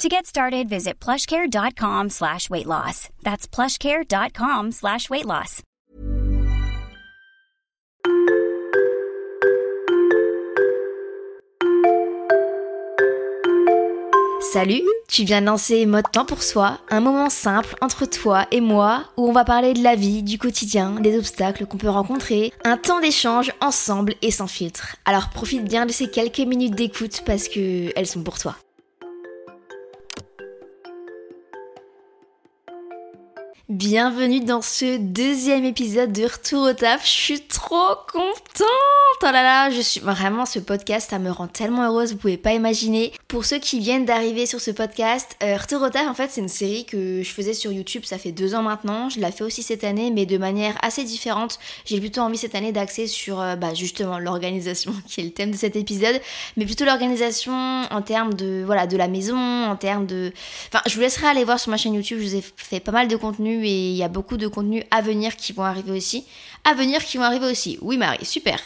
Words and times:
To 0.00 0.08
get 0.08 0.24
started, 0.24 0.66
visit 0.66 0.98
plushcare.com 0.98 2.08
slash 2.08 2.48
weight 2.48 2.64
loss. 2.64 3.10
That's 3.22 3.46
plushcare.com 3.46 4.72
slash 4.72 5.10
weight 5.10 5.26
loss. 5.26 5.60
Salut, 14.40 14.82
tu 15.06 15.24
viens 15.24 15.42
de 15.42 15.46
lancer 15.46 15.84
Mode 15.84 16.10
Temps 16.10 16.24
pour 16.24 16.42
Soi, 16.42 16.78
un 16.88 17.00
moment 17.00 17.28
simple 17.28 17.76
entre 17.82 18.06
toi 18.06 18.46
et 18.50 18.62
moi 18.62 19.04
où 19.18 19.28
on 19.28 19.32
va 19.32 19.44
parler 19.44 19.74
de 19.74 19.82
la 19.82 19.96
vie, 19.96 20.22
du 20.22 20.38
quotidien, 20.38 20.92
des 20.92 21.18
obstacles 21.18 21.66
qu'on 21.66 21.76
peut 21.76 21.90
rencontrer, 21.90 22.54
un 22.64 22.78
temps 22.78 23.00
d'échange 23.00 23.52
ensemble 23.60 24.14
et 24.22 24.30
sans 24.30 24.46
filtre. 24.46 24.96
Alors 25.04 25.28
profite 25.28 25.64
bien 25.64 25.84
de 25.84 25.92
ces 25.92 26.10
quelques 26.10 26.38
minutes 26.38 26.74
d'écoute 26.74 27.22
parce 27.26 27.48
que 27.48 27.92
elles 27.94 28.06
sont 28.06 28.22
pour 28.22 28.38
toi. 28.38 28.56
Bienvenue 33.70 34.40
dans 34.40 34.62
ce 34.62 34.96
deuxième 34.98 35.64
épisode 35.64 36.10
de 36.10 36.24
Retour 36.24 36.70
au 36.70 36.72
taf. 36.72 37.04
Je 37.04 37.10
suis 37.10 37.40
trop 37.42 37.94
contente. 38.12 38.66
Oh 39.22 39.26
là 39.26 39.44
là, 39.44 39.70
je 39.70 39.80
suis 39.80 40.00
vraiment 40.00 40.44
ce 40.44 40.58
podcast, 40.58 41.10
ça 41.10 41.20
me 41.20 41.30
rend 41.30 41.46
tellement 41.46 41.84
heureuse, 41.84 42.12
vous 42.12 42.16
pouvez 42.16 42.36
pas 42.36 42.52
imaginer. 42.52 43.12
Pour 43.28 43.44
ceux 43.44 43.58
qui 43.58 43.78
viennent 43.78 44.06
d'arriver 44.06 44.46
sur 44.46 44.60
ce 44.60 44.72
podcast, 44.72 45.36
euh, 45.44 45.56
Retour 45.56 45.82
au 45.82 45.88
taf, 45.88 46.08
en 46.08 46.14
fait, 46.14 46.30
c'est 46.32 46.40
une 46.40 46.48
série 46.48 46.84
que 46.84 47.22
je 47.22 47.30
faisais 47.30 47.52
sur 47.52 47.70
YouTube, 47.70 48.02
ça 48.04 48.18
fait 48.18 48.32
deux 48.32 48.56
ans 48.56 48.62
maintenant. 48.62 49.08
Je 49.08 49.20
la 49.20 49.30
fais 49.30 49.44
aussi 49.44 49.62
cette 49.62 49.84
année, 49.84 50.10
mais 50.10 50.26
de 50.26 50.36
manière 50.36 50.76
assez 50.82 51.04
différente. 51.04 51.60
J'ai 51.84 52.00
plutôt 52.00 52.22
envie 52.22 52.38
cette 52.38 52.56
année 52.56 52.72
d'axer 52.72 53.06
sur, 53.06 53.40
euh, 53.40 53.54
bah, 53.54 53.74
justement, 53.74 54.18
l'organisation, 54.18 54.92
qui 55.06 55.20
est 55.20 55.24
le 55.24 55.30
thème 55.30 55.52
de 55.52 55.56
cet 55.56 55.76
épisode, 55.76 56.20
mais 56.56 56.64
plutôt 56.64 56.86
l'organisation 56.86 57.52
en 57.88 58.02
termes 58.02 58.34
de, 58.34 58.64
voilà, 58.66 58.88
de 58.88 58.96
la 58.96 59.06
maison, 59.06 59.36
en 59.36 59.76
termes 59.76 60.06
de, 60.06 60.32
enfin, 60.72 60.82
je 60.88 60.94
vous 60.96 61.02
laisserai 61.02 61.28
aller 61.28 61.44
voir 61.44 61.60
sur 61.60 61.70
ma 61.70 61.76
chaîne 61.76 61.94
YouTube. 61.94 62.18
Je 62.20 62.24
vous 62.24 62.36
ai 62.36 62.44
fait 62.56 62.80
pas 62.80 62.90
mal 62.90 63.06
de 63.06 63.14
contenu 63.14 63.59
et 63.64 63.90
il 63.90 63.96
y 63.96 64.02
a 64.02 64.08
beaucoup 64.08 64.36
de 64.36 64.48
contenus 64.48 64.84
à 64.90 65.00
venir 65.00 65.36
qui 65.36 65.52
vont 65.52 65.64
arriver 65.64 65.92
aussi. 65.92 66.24
À 66.64 66.74
venir 66.74 67.04
qui 67.04 67.16
vont 67.16 67.24
arriver 67.24 67.46
aussi. 67.46 67.78
Oui, 67.80 67.96
Marie, 67.96 68.24
super. 68.24 68.60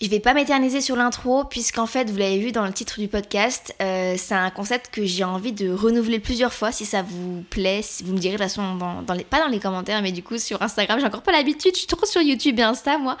Je 0.00 0.08
vais 0.08 0.18
pas 0.18 0.34
m'éterniser 0.34 0.80
sur 0.80 0.96
l'intro 0.96 1.44
puisqu'en 1.44 1.86
fait 1.86 2.10
vous 2.10 2.16
l'avez 2.16 2.40
vu 2.40 2.50
dans 2.50 2.66
le 2.66 2.72
titre 2.72 2.98
du 2.98 3.06
podcast, 3.06 3.76
euh, 3.80 4.16
c'est 4.18 4.34
un 4.34 4.50
concept 4.50 4.90
que 4.90 5.04
j'ai 5.04 5.22
envie 5.22 5.52
de 5.52 5.70
renouveler 5.70 6.18
plusieurs 6.18 6.52
fois 6.52 6.72
si 6.72 6.84
ça 6.84 7.02
vous 7.02 7.44
plaît, 7.48 7.80
vous 8.04 8.12
me 8.12 8.18
direz 8.18 8.34
de 8.34 8.42
toute 8.42 8.48
façon 8.48 8.74
dans, 8.74 9.14
les, 9.14 9.22
pas 9.22 9.38
dans 9.38 9.46
les 9.46 9.60
commentaires 9.60 10.02
mais 10.02 10.10
du 10.10 10.24
coup 10.24 10.36
sur 10.36 10.60
Instagram 10.62 10.98
j'ai 10.98 11.06
encore 11.06 11.22
pas 11.22 11.30
l'habitude, 11.30 11.74
je 11.74 11.78
suis 11.78 11.86
trop 11.86 12.04
sur 12.06 12.20
YouTube 12.20 12.58
et 12.58 12.64
Insta 12.64 12.98
moi, 12.98 13.16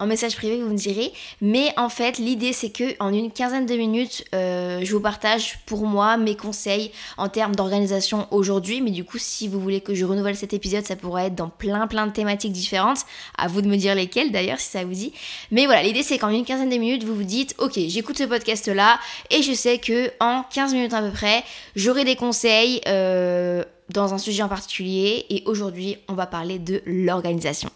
en 0.00 0.06
message 0.08 0.34
privé 0.34 0.60
vous 0.60 0.68
me 0.68 0.76
direz, 0.76 1.12
mais 1.40 1.72
en 1.76 1.88
fait 1.88 2.18
l'idée 2.18 2.52
c'est 2.52 2.70
que 2.70 2.96
en 2.98 3.12
une 3.14 3.30
quinzaine 3.30 3.64
de 3.64 3.76
minutes 3.76 4.24
euh, 4.34 4.80
je 4.82 4.92
vous 4.92 5.00
partage 5.00 5.60
pour 5.64 5.86
moi 5.86 6.16
mes 6.16 6.34
conseils 6.34 6.90
en 7.18 7.28
termes 7.28 7.54
d'organisation 7.54 8.26
aujourd'hui, 8.32 8.80
mais 8.80 8.90
du 8.90 9.04
coup 9.04 9.18
si 9.18 9.46
vous 9.46 9.60
voulez 9.60 9.80
que 9.80 9.94
je 9.94 10.04
renouvelle 10.04 10.36
cet 10.36 10.52
épisode 10.52 10.84
ça 10.84 10.96
pourrait 10.96 11.26
être 11.26 11.36
dans 11.36 11.50
plein 11.50 11.86
plein 11.86 12.08
de 12.08 12.12
thématiques 12.12 12.52
différentes, 12.52 13.06
à 13.38 13.46
vous 13.46 13.62
de 13.62 13.68
me 13.68 13.76
dire 13.76 13.94
lesquelles 13.94 14.32
d'ailleurs 14.32 14.58
si 14.58 14.70
ça 14.70 14.84
vous 14.84 14.92
dit, 14.92 15.12
mais 15.52 15.66
voilà 15.66 15.84
l'idée 15.84 16.02
c'est 16.02 16.15
qu'en 16.18 16.30
une 16.30 16.44
quinzaine 16.44 16.70
de 16.70 16.76
minutes, 16.76 17.04
vous 17.04 17.14
vous 17.14 17.24
dites, 17.24 17.54
ok, 17.58 17.78
j'écoute 17.88 18.18
ce 18.18 18.24
podcast-là 18.24 18.98
et 19.30 19.42
je 19.42 19.52
sais 19.52 19.78
que 19.78 20.10
en 20.20 20.44
15 20.52 20.74
minutes 20.74 20.94
à 20.94 21.02
peu 21.02 21.10
près, 21.10 21.42
j'aurai 21.74 22.04
des 22.04 22.16
conseils 22.16 22.80
euh, 22.86 23.64
dans 23.90 24.14
un 24.14 24.18
sujet 24.18 24.42
en 24.42 24.48
particulier. 24.48 25.26
Et 25.30 25.42
aujourd'hui, 25.46 25.96
on 26.08 26.14
va 26.14 26.26
parler 26.26 26.58
de 26.58 26.82
l'organisation. 26.86 27.70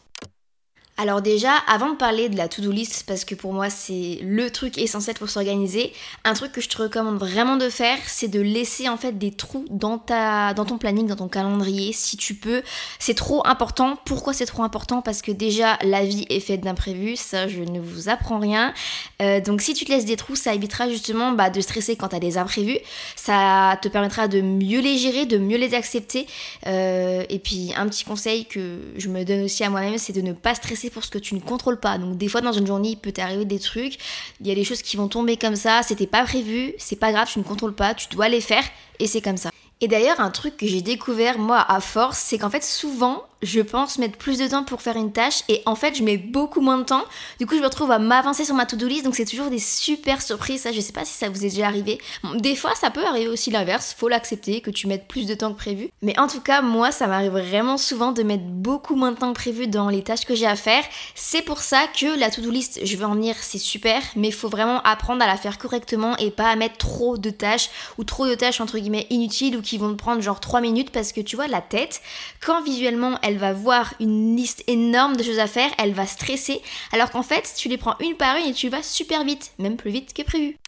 Alors 1.02 1.22
déjà, 1.22 1.54
avant 1.66 1.88
de 1.88 1.96
parler 1.96 2.28
de 2.28 2.36
la 2.36 2.46
to-do 2.46 2.70
list, 2.70 3.04
parce 3.06 3.24
que 3.24 3.34
pour 3.34 3.54
moi 3.54 3.70
c'est 3.70 4.18
le 4.20 4.50
truc 4.50 4.76
essentiel 4.76 5.16
pour 5.16 5.30
s'organiser, 5.30 5.94
un 6.24 6.34
truc 6.34 6.52
que 6.52 6.60
je 6.60 6.68
te 6.68 6.76
recommande 6.76 7.18
vraiment 7.18 7.56
de 7.56 7.70
faire, 7.70 7.96
c'est 8.06 8.28
de 8.28 8.38
laisser 8.38 8.86
en 8.86 8.98
fait 8.98 9.16
des 9.16 9.30
trous 9.32 9.64
dans, 9.70 9.96
ton 9.96 10.76
planning, 10.76 11.06
dans 11.06 11.16
ton 11.16 11.28
calendrier, 11.28 11.94
si 11.94 12.18
tu 12.18 12.34
peux. 12.34 12.62
C'est 12.98 13.14
trop 13.14 13.40
important. 13.46 13.98
Pourquoi 14.04 14.34
c'est 14.34 14.44
trop 14.44 14.62
important? 14.62 15.00
Parce 15.00 15.22
que 15.22 15.32
déjà, 15.32 15.78
la 15.84 16.04
vie 16.04 16.26
est 16.28 16.38
faite 16.38 16.60
d'imprévus, 16.60 17.16
ça 17.16 17.48
je 17.48 17.62
ne 17.62 17.80
vous 17.80 18.10
apprends 18.10 18.38
rien. 18.38 18.74
Euh, 19.22 19.40
donc 19.40 19.62
si 19.62 19.72
tu 19.72 19.86
te 19.86 19.90
laisses 19.90 20.04
des 20.04 20.16
trous, 20.16 20.36
ça 20.36 20.52
évitera 20.54 20.90
justement 20.90 21.32
bah, 21.32 21.48
de 21.48 21.62
stresser 21.62 21.96
quand 21.96 22.08
tu 22.08 22.16
as 22.16 22.20
des 22.20 22.36
imprévus. 22.36 22.76
Ça 23.16 23.78
te 23.80 23.88
permettra 23.88 24.28
de 24.28 24.42
mieux 24.42 24.80
les 24.80 24.98
gérer, 24.98 25.24
de 25.24 25.38
mieux 25.38 25.56
les 25.56 25.72
accepter. 25.72 26.26
Euh, 26.66 27.24
et 27.30 27.38
puis 27.38 27.72
un 27.74 27.88
petit 27.88 28.04
conseil 28.04 28.44
que 28.44 28.80
je 28.98 29.08
me 29.08 29.24
donne 29.24 29.44
aussi 29.44 29.64
à 29.64 29.70
moi-même, 29.70 29.96
c'est 29.96 30.12
de 30.12 30.20
ne 30.20 30.34
pas 30.34 30.54
stresser 30.54 30.89
pour 30.90 31.04
ce 31.04 31.10
que 31.10 31.18
tu 31.18 31.34
ne 31.34 31.40
contrôles 31.40 31.80
pas. 31.80 31.98
Donc 31.98 32.18
des 32.18 32.28
fois 32.28 32.40
dans 32.40 32.52
une 32.52 32.66
journée, 32.66 32.90
il 32.90 32.96
peut 32.96 33.12
t'arriver 33.12 33.44
des 33.44 33.58
trucs, 33.58 33.98
il 34.40 34.46
y 34.46 34.50
a 34.50 34.54
des 34.54 34.64
choses 34.64 34.82
qui 34.82 34.96
vont 34.96 35.08
tomber 35.08 35.36
comme 35.36 35.56
ça, 35.56 35.82
c'était 35.82 36.06
pas 36.06 36.24
prévu, 36.24 36.74
c'est 36.78 36.96
pas 36.96 37.12
grave, 37.12 37.28
tu 37.32 37.38
ne 37.38 37.44
contrôles 37.44 37.74
pas, 37.74 37.94
tu 37.94 38.08
dois 38.08 38.28
les 38.28 38.40
faire 38.40 38.64
et 38.98 39.06
c'est 39.06 39.20
comme 39.20 39.36
ça. 39.36 39.50
Et 39.80 39.88
d'ailleurs, 39.88 40.20
un 40.20 40.30
truc 40.30 40.58
que 40.58 40.66
j'ai 40.66 40.82
découvert 40.82 41.38
moi 41.38 41.64
à 41.66 41.80
force, 41.80 42.18
c'est 42.18 42.36
qu'en 42.36 42.50
fait 42.50 42.62
souvent, 42.62 43.24
je 43.42 43.60
pense 43.60 43.98
mettre 43.98 44.18
plus 44.18 44.38
de 44.38 44.48
temps 44.48 44.64
pour 44.64 44.82
faire 44.82 44.96
une 44.96 45.12
tâche 45.12 45.42
et 45.48 45.62
en 45.66 45.74
fait 45.74 45.96
je 45.96 46.02
mets 46.02 46.18
beaucoup 46.18 46.60
moins 46.60 46.78
de 46.78 46.84
temps. 46.84 47.04
Du 47.38 47.46
coup 47.46 47.54
je 47.54 47.60
me 47.60 47.66
retrouve 47.66 47.90
à 47.90 47.98
m'avancer 47.98 48.44
sur 48.44 48.54
ma 48.54 48.66
to-do 48.66 48.86
list 48.86 49.04
donc 49.04 49.14
c'est 49.14 49.24
toujours 49.24 49.48
des 49.48 49.58
super 49.58 50.20
surprises. 50.20 50.62
Ça 50.62 50.72
je 50.72 50.80
sais 50.80 50.92
pas 50.92 51.04
si 51.04 51.14
ça 51.14 51.28
vous 51.28 51.44
est 51.44 51.50
déjà 51.50 51.66
arrivé. 51.66 51.98
des 52.36 52.56
fois 52.56 52.74
ça 52.74 52.90
peut 52.90 53.04
arriver 53.04 53.28
aussi 53.28 53.50
l'inverse, 53.50 53.94
faut 53.96 54.08
l'accepter 54.08 54.60
que 54.60 54.70
tu 54.70 54.86
mettes 54.86 55.08
plus 55.08 55.26
de 55.26 55.34
temps 55.34 55.52
que 55.52 55.58
prévu. 55.58 55.90
Mais 56.02 56.18
en 56.18 56.28
tout 56.28 56.40
cas 56.40 56.62
moi 56.62 56.92
ça 56.92 57.06
m'arrive 57.06 57.32
vraiment 57.32 57.76
souvent 57.76 58.12
de 58.12 58.22
mettre 58.22 58.44
beaucoup 58.44 58.94
moins 58.94 59.12
de 59.12 59.16
temps 59.16 59.32
que 59.32 59.38
prévu 59.38 59.66
dans 59.66 59.88
les 59.88 60.02
tâches 60.02 60.26
que 60.26 60.34
j'ai 60.34 60.46
à 60.46 60.56
faire. 60.56 60.84
C'est 61.14 61.42
pour 61.42 61.60
ça 61.60 61.86
que 61.98 62.18
la 62.18 62.30
to-do 62.30 62.50
list, 62.50 62.80
je 62.84 62.96
veux 62.96 63.04
en 63.04 63.14
venir, 63.14 63.36
c'est 63.40 63.58
super, 63.58 64.02
mais 64.16 64.30
faut 64.30 64.48
vraiment 64.48 64.82
apprendre 64.82 65.22
à 65.22 65.26
la 65.26 65.36
faire 65.36 65.58
correctement 65.58 66.16
et 66.18 66.30
pas 66.30 66.48
à 66.48 66.56
mettre 66.56 66.76
trop 66.76 67.16
de 67.16 67.30
tâches 67.30 67.70
ou 67.98 68.04
trop 68.04 68.26
de 68.26 68.34
tâches 68.34 68.60
entre 68.60 68.78
guillemets 68.78 69.06
inutiles 69.10 69.56
ou 69.56 69.62
qui 69.62 69.78
vont 69.78 69.90
te 69.90 69.96
prendre 69.96 70.20
genre 70.20 70.40
3 70.40 70.60
minutes 70.60 70.90
parce 70.90 71.12
que 71.12 71.20
tu 71.20 71.36
vois 71.36 71.48
la 71.48 71.60
tête 71.60 72.02
quand 72.40 72.62
visuellement 72.62 73.18
elle 73.22 73.29
elle 73.30 73.38
va 73.38 73.52
voir 73.52 73.94
une 74.00 74.36
liste 74.36 74.64
énorme 74.66 75.16
de 75.16 75.22
choses 75.22 75.38
à 75.38 75.46
faire, 75.46 75.70
elle 75.78 75.92
va 75.92 76.04
stresser, 76.04 76.60
alors 76.92 77.10
qu'en 77.12 77.22
fait, 77.22 77.54
tu 77.56 77.68
les 77.68 77.78
prends 77.78 77.94
une 78.00 78.16
par 78.16 78.36
une 78.36 78.46
et 78.46 78.52
tu 78.52 78.68
vas 78.68 78.82
super 78.82 79.24
vite, 79.24 79.52
même 79.58 79.76
plus 79.76 79.92
vite 79.92 80.12
que 80.12 80.22
prévu. 80.22 80.58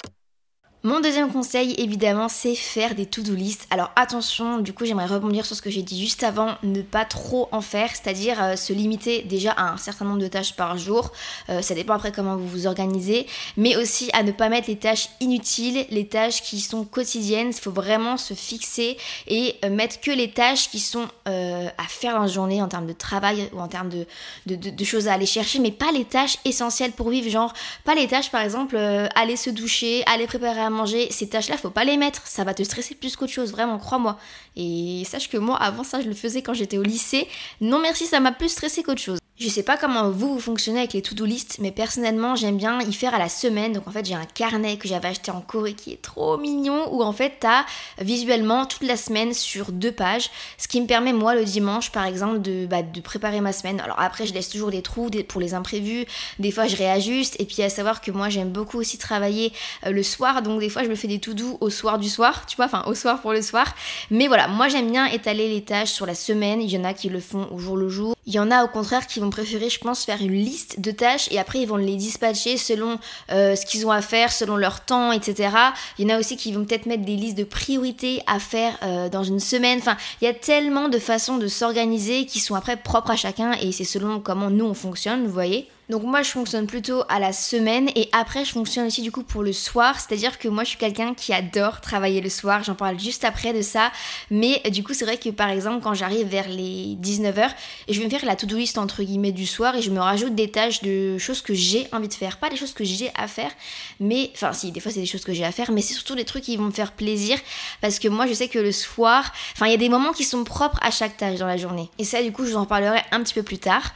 Mon 0.85 0.99
deuxième 0.99 1.31
conseil, 1.31 1.77
évidemment, 1.79 2.29
c'est 2.29 2.57
faire 2.57 2.97
des 2.97 3.07
to-do 3.07 3.37
list. 3.37 3.69
Alors 3.71 3.93
attention, 3.95 4.59
du 4.59 4.73
coup, 4.73 4.85
j'aimerais 4.85 5.07
rebondir 5.07 5.47
sur 5.47 5.55
ce 5.55 5.63
que 5.63 5.71
j'ai 5.71 5.83
dit 5.83 6.01
juste 6.01 6.25
avant, 6.25 6.57
ne 6.65 6.83
pas 6.83 7.05
trop 7.05 7.49
en 7.53 7.61
faire, 7.61 7.91
c'est-à-dire 7.91 8.43
euh, 8.43 8.57
se 8.57 8.73
limiter 8.73 9.23
déjà 9.23 9.53
à 9.53 9.71
un 9.75 9.77
certain 9.77 10.05
nombre 10.05 10.19
de 10.19 10.27
tâches 10.27 10.57
par 10.57 10.77
jour. 10.79 11.13
Euh, 11.51 11.63
ça 11.63 11.77
dépend 11.77 11.95
après 11.95 12.11
comment 12.11 12.35
vous 12.35 12.49
vous 12.49 12.67
organisez, 12.67 13.29
mais 13.57 13.77
aussi 13.77 14.11
à 14.13 14.25
ne 14.25 14.33
pas 14.33 14.49
mettre 14.49 14.69
les 14.69 14.75
tâches 14.75 15.09
inutiles, 15.21 15.87
les 15.89 16.09
tâches 16.09 16.43
qui 16.43 16.59
sont 16.59 16.85
quotidiennes. 16.85 17.51
Il 17.51 17.61
faut 17.61 17.71
vraiment 17.71 18.17
se 18.17 18.35
fixer 18.35 18.97
et 19.29 19.55
euh, 19.65 19.71
mettre 19.71 20.01
que 20.01 20.11
les 20.11 20.33
tâches 20.33 20.69
qui 20.69 20.81
sont 20.81 21.07
à 21.25 21.85
faire 21.89 22.15
dans 22.15 22.23
la 22.23 22.27
journée 22.27 22.61
en 22.61 22.69
termes 22.69 22.87
de 22.87 22.93
travail 22.93 23.49
ou 23.53 23.61
en 23.61 23.69
termes 23.69 23.89
de, 23.89 24.85
choses 24.85 25.07
à 25.07 25.15
aller 25.15 25.27
chercher, 25.27 25.61
mais 25.61 25.71
pas 25.71 25.93
les 25.93 26.05
tâches 26.05 26.39
essentielles 26.45 26.91
pour 26.91 27.11
vivre, 27.11 27.31
genre 27.31 27.53
pas 27.85 27.95
les 27.95 28.09
tâches 28.09 28.31
par 28.31 28.43
exemple 28.43 28.77
aller 28.77 29.37
se 29.37 29.51
doucher, 29.51 30.03
aller 30.07 30.27
préparer 30.27 30.61
à 30.61 30.71
manger, 30.73 31.09
ces 31.11 31.29
tâches-là, 31.29 31.57
faut 31.57 31.71
pas 31.71 31.85
les 31.85 31.97
mettre. 31.97 32.27
Ça 32.27 32.45
va 32.45 32.55
te 32.55 32.63
stresser 32.63 32.95
plus 32.95 33.17
qu'autre 33.17 33.33
chose, 33.33 33.53
vraiment, 33.53 33.79
crois-moi. 33.79 34.19
Et 34.57 35.05
sache 35.07 35.29
que 35.29 35.37
moi, 35.37 35.57
avant 35.57 35.85
ça, 35.85 36.01
je 36.01 36.09
le 36.09 36.15
faisais 36.15 36.43
quand 36.43 36.55
j'étais 36.55 36.79
au 36.79 36.83
lycée. 36.83 37.29
Non 37.61 37.79
merci, 37.79 38.07
ça 38.07 38.21
m'a 38.21 38.33
plus 38.33 38.49
stressé 38.49 38.83
qu'autre 38.83 39.01
chose. 39.01 39.22
Je 39.39 39.49
sais 39.49 39.63
pas 39.63 39.79
comment 39.79 40.11
vous, 40.11 40.35
vous 40.35 40.41
fonctionnez 40.41 40.81
avec 40.81 40.93
les 40.93 41.01
to-do 41.01 41.25
list, 41.25 41.57
mais 41.59 41.73
personnellement, 41.73 42.37
j'aime 42.37 42.59
bien 42.59 42.81
y 42.83 42.93
faire 42.93 43.15
à 43.15 43.19
la 43.19 43.31
semaine. 43.31 43.73
Donc 43.73 43.89
en 43.89 43.91
fait, 43.91 44.05
j'ai 44.05 44.15
un 44.15 44.27
carnet 44.27 44.77
que 44.77 44.87
j'avais 44.87 45.09
acheté 45.09 45.31
en 45.31 45.41
Corée 45.41 45.73
qui 45.73 45.91
est 45.91 46.03
trop 46.03 46.37
mignon, 46.37 46.93
où 46.93 47.03
en 47.03 47.13
fait, 47.13 47.39
t'as 47.41 47.65
visuellement 47.99 48.67
toute 48.67 48.87
la 48.87 48.97
semaine 48.97 49.33
sur 49.33 49.73
deux 49.73 49.91
pages, 49.91 50.31
ce 50.59 50.69
qui 50.69 50.81
me 50.83 50.87
permet, 50.87 51.15
moi, 51.15 51.35
le 51.35 51.45
dimanche, 51.45 51.91
par 51.91 52.05
exemple, 52.05 52.43
de, 52.43 52.67
bah, 52.67 52.83
préparer 53.03 53.41
ma 53.41 53.55
semaine. 53.55 53.81
Alors 53.81 53.99
après, 53.99 54.27
je 54.27 54.35
laisse 54.35 54.51
toujours 54.51 54.71
des 54.71 54.83
trous 54.83 55.11
pour 55.27 55.41
les 55.41 55.55
imprévus, 55.55 56.05
des 56.39 56.51
fois, 56.53 56.67
je 56.67 56.77
réajuste, 56.77 57.35
et 57.41 57.47
puis 57.47 57.63
à 57.63 57.71
savoir 57.71 58.03
que 58.03 58.11
moi, 58.11 58.29
j'aime 58.29 58.51
beaucoup 58.51 58.79
aussi 58.79 58.99
travailler 58.99 59.53
euh, 59.87 59.93
le 59.93 60.03
soir, 60.03 60.43
donc 60.43 60.61
des 60.61 60.69
fois, 60.69 60.85
je 60.85 60.89
me 60.89 60.95
fais 60.95 61.09
des 61.09 61.19
to-do 61.19 61.57
au 61.61 61.71
soir 61.71 61.99
du 61.99 62.11
soir, 62.11 62.45
tu 62.47 62.57
vois, 62.57 62.67
enfin, 62.67 62.85
au 62.87 62.95
soir 62.95 63.23
pour 63.23 63.33
le 63.33 63.41
soir. 63.41 63.75
Mais 64.11 64.29
voilà, 64.29 64.47
moi, 64.47 64.69
j'aime 64.69 64.91
bien 64.91 65.07
étaler 65.07 65.49
les 65.49 65.63
tâches 65.63 65.91
sur 65.91 66.05
la 66.05 66.15
semaine, 66.15 66.61
il 66.61 66.71
y 66.71 66.79
en 66.79 66.85
a 66.85 66.93
qui 66.93 67.09
le 67.09 67.19
font 67.19 67.49
au 67.51 67.59
jour 67.59 67.77
le 67.77 67.89
jour, 67.89 68.15
il 68.27 68.35
y 68.35 68.39
en 68.39 68.51
a 68.51 68.63
au 68.63 68.69
contraire 68.69 69.07
qui 69.07 69.22
vont 69.23 69.31
préférer, 69.31 69.69
je 69.69 69.79
pense, 69.79 70.05
faire 70.05 70.21
une 70.21 70.35
liste 70.35 70.81
de 70.81 70.91
tâches 70.91 71.29
et 71.31 71.39
après 71.39 71.61
ils 71.61 71.67
vont 71.67 71.77
les 71.77 71.97
dispatcher 71.97 72.57
selon 72.57 72.99
euh, 73.31 73.57
ce 73.57 73.65
qu'ils 73.67 73.87
ont 73.87 73.91
à 73.91 74.03
faire, 74.03 74.33
selon 74.33 74.57
leur 74.57 74.85
temps, 74.85 75.13
etc. 75.13 75.51
Il 75.99 76.09
y 76.09 76.13
en 76.13 76.17
a 76.17 76.19
aussi 76.19 76.37
qui 76.37 76.53
vont 76.53 76.65
peut-être 76.65 76.87
mettre 76.87 77.05
des 77.05 77.17
listes 77.17 77.39
de 77.39 77.45
priorités 77.45 78.23
à 78.27 78.39
faire 78.39 78.77
euh, 78.83 79.09
dans 79.09 79.25
une 79.25 79.41
semaine. 79.41 79.79
Enfin, 79.79 79.97
il 80.21 80.25
y 80.25 80.29
a 80.29 80.35
tellement 80.35 80.89
de 80.89 80.99
façons 80.99 81.39
de 81.39 81.49
s'organiser 81.49 82.27
qui 82.27 82.41
sont 82.41 82.55
après 82.55 82.77
propres 82.77 83.11
à 83.11 83.17
chacun 83.17 83.53
et 83.61 83.73
c'est 83.73 83.85
selon 83.85 84.21
comment 84.21 84.51
nous 84.51 84.65
on 84.65 84.75
fonctionne, 84.75 85.27
vous 85.27 85.33
voyez. 85.33 85.69
Donc 85.89 86.05
moi 86.05 86.23
je 86.23 86.31
fonctionne 86.31 86.67
plutôt 86.67 87.03
à 87.09 87.19
la 87.19 87.33
semaine 87.33 87.91
et 87.97 88.09
après 88.13 88.45
je 88.45 88.53
fonctionne 88.53 88.87
aussi 88.87 89.03
du 89.03 89.11
coup 89.11 89.25
pour 89.25 89.43
le 89.43 89.53
soir, 89.53 89.99
c'est-à-dire 89.99 90.39
que 90.39 90.47
moi 90.47 90.63
je 90.63 90.71
suis 90.71 90.79
quelqu'un 90.79 91.13
qui 91.13 91.33
adore 91.33 91.81
travailler 91.81 92.21
le 92.21 92.31
soir, 92.31 92.63
j'en 92.63 92.77
parle 92.77 92.99
juste 93.01 93.25
après 93.25 93.53
de 93.53 93.63
ça, 93.63 93.91
mais 94.31 94.63
du 94.71 94.85
coup 94.85 94.95
c'est 94.95 95.05
vrai 95.05 95.17
que 95.17 95.29
par 95.31 95.51
exemple 95.51 95.83
quand 95.83 95.93
j'arrive 95.93 96.29
vers 96.29 96.49
les 96.49 96.97
19h, 97.03 97.51
je 97.89 97.99
vais 97.99 98.05
me 98.05 98.11
faire 98.11 98.25
la 98.25 98.37
to-do 98.37 98.57
list 98.57 98.79
entre 98.79 99.03
guillemets 99.03 99.33
du 99.33 99.45
soir 99.45 99.75
et 99.75 99.83
je 99.83 99.91
me 99.91 99.99
rajoute 99.99 100.37
des 100.37 100.51
tâches 100.51 100.83
de 100.83 101.19
choses 101.19 101.43
que 101.43 101.53
j'ai 101.53 101.89
envie 101.93 102.09
de 102.09 102.15
faire, 102.15 102.39
pas 102.39 102.49
des 102.49 102.57
choses 102.57 102.73
que 102.73 102.85
j'ai 102.85 103.11
à 103.17 103.27
faire, 103.27 103.51
mais 103.99 104.31
enfin 104.35 104.53
si 104.53 104.71
des 104.71 104.79
fois 104.79 104.93
c'est 104.93 105.01
des 105.01 105.07
choses 105.07 105.25
que 105.25 105.35
j'ai 105.35 105.45
à 105.45 105.53
faire, 105.53 105.73
mais 105.73 105.83
c'est 105.83 105.95
surtout 105.95 106.15
des 106.15 106.25
trucs 106.25 106.45
qui 106.45 106.57
vont 106.57 106.65
me 106.65 106.71
faire 106.71 106.93
plaisir 106.93 107.39
parce 107.81 107.99
que 107.99 108.07
moi 108.07 108.29
je 108.29 108.35
sais 108.35 108.49
que 108.49 108.61
le 108.61 108.73
soir, 108.73 109.33
enfin 109.55 109.67
il 109.67 109.73
y 109.73 109.75
a 109.75 109.79
des 109.79 109.89
moments 109.89 110.13
qui 110.13 110.25
sont 110.25 110.45
propres 110.45 110.79
à 110.81 110.93
chaque 110.93 111.17
tâche 111.17 111.41
dans 111.41 111.47
la 111.47 111.57
journée. 111.57 111.91
Et 111.99 112.05
ça 112.05 112.23
du 112.23 112.31
coup 112.31 112.47
je 112.47 112.53
vous 112.53 112.57
en 112.57 112.67
parlerai 112.67 113.01
un 113.11 113.21
petit 113.23 113.35
peu 113.35 113.43
plus 113.43 113.59
tard. 113.59 113.93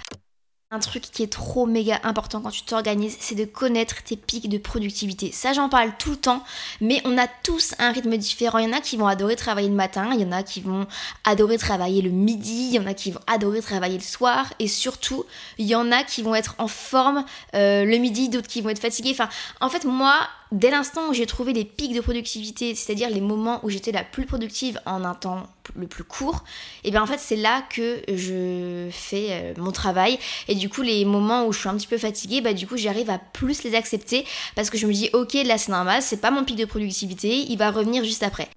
Un 0.72 0.80
truc 0.80 1.04
qui 1.04 1.22
est 1.22 1.32
trop 1.32 1.64
méga 1.64 2.00
important 2.02 2.40
quand 2.40 2.50
tu 2.50 2.64
t'organises, 2.64 3.16
c'est 3.20 3.36
de 3.36 3.44
connaître 3.44 4.02
tes 4.02 4.16
pics 4.16 4.48
de 4.48 4.58
productivité. 4.58 5.30
Ça, 5.30 5.52
j'en 5.52 5.68
parle 5.68 5.92
tout 5.96 6.10
le 6.10 6.16
temps, 6.16 6.42
mais 6.80 7.00
on 7.04 7.16
a 7.18 7.28
tous 7.28 7.76
un 7.78 7.92
rythme 7.92 8.16
différent. 8.16 8.58
Il 8.58 8.68
y 8.68 8.74
en 8.74 8.76
a 8.76 8.80
qui 8.80 8.96
vont 8.96 9.06
adorer 9.06 9.36
travailler 9.36 9.68
le 9.68 9.76
matin, 9.76 10.10
il 10.12 10.20
y 10.20 10.24
en 10.24 10.32
a 10.32 10.42
qui 10.42 10.60
vont 10.60 10.88
adorer 11.22 11.56
travailler 11.56 12.02
le 12.02 12.10
midi, 12.10 12.70
il 12.70 12.74
y 12.74 12.80
en 12.80 12.86
a 12.88 12.94
qui 12.94 13.12
vont 13.12 13.20
adorer 13.28 13.62
travailler 13.62 13.96
le 13.96 14.02
soir, 14.02 14.52
et 14.58 14.66
surtout, 14.66 15.24
il 15.58 15.66
y 15.66 15.76
en 15.76 15.92
a 15.92 16.02
qui 16.02 16.22
vont 16.22 16.34
être 16.34 16.56
en 16.58 16.66
forme 16.66 17.24
euh, 17.54 17.84
le 17.84 17.98
midi, 17.98 18.28
d'autres 18.28 18.48
qui 18.48 18.60
vont 18.60 18.70
être 18.70 18.80
fatigués. 18.80 19.12
Enfin, 19.12 19.28
en 19.60 19.68
fait, 19.68 19.84
moi, 19.84 20.18
dès 20.52 20.70
l'instant 20.70 21.08
où 21.08 21.14
j'ai 21.14 21.26
trouvé 21.26 21.52
les 21.52 21.64
pics 21.64 21.94
de 21.94 22.00
productivité, 22.00 22.74
c'est-à-dire 22.74 23.10
les 23.10 23.20
moments 23.20 23.60
où 23.64 23.70
j'étais 23.70 23.92
la 23.92 24.04
plus 24.04 24.26
productive 24.26 24.80
en 24.86 25.04
un 25.04 25.14
temps 25.14 25.46
le 25.74 25.86
plus 25.86 26.04
court, 26.04 26.44
et 26.84 26.90
bien 26.90 27.02
en 27.02 27.06
fait 27.06 27.18
c'est 27.18 27.36
là 27.36 27.62
que 27.68 28.00
je 28.08 28.88
fais 28.90 29.28
euh, 29.30 29.54
mon 29.58 29.72
travail 29.72 30.18
et 30.48 30.54
du 30.54 30.68
coup 30.68 30.82
les 30.82 31.04
moments 31.04 31.46
où 31.46 31.52
je 31.52 31.58
suis 31.58 31.68
un 31.68 31.76
petit 31.76 31.88
peu 31.88 31.98
fatiguée, 31.98 32.40
bah 32.40 32.52
du 32.52 32.66
coup 32.66 32.76
j'arrive 32.76 33.10
à 33.10 33.18
plus 33.18 33.62
les 33.64 33.74
accepter 33.74 34.24
parce 34.54 34.70
que 34.70 34.78
je 34.78 34.86
me 34.86 34.92
dis 34.92 35.10
ok 35.12 35.34
là 35.44 35.58
c'est 35.58 35.72
normal, 35.72 36.02
c'est 36.02 36.20
pas 36.20 36.30
mon 36.30 36.44
pic 36.44 36.56
de 36.56 36.64
productivité, 36.64 37.44
il 37.48 37.58
va 37.58 37.70
revenir 37.70 38.04
juste 38.04 38.22
après. 38.22 38.48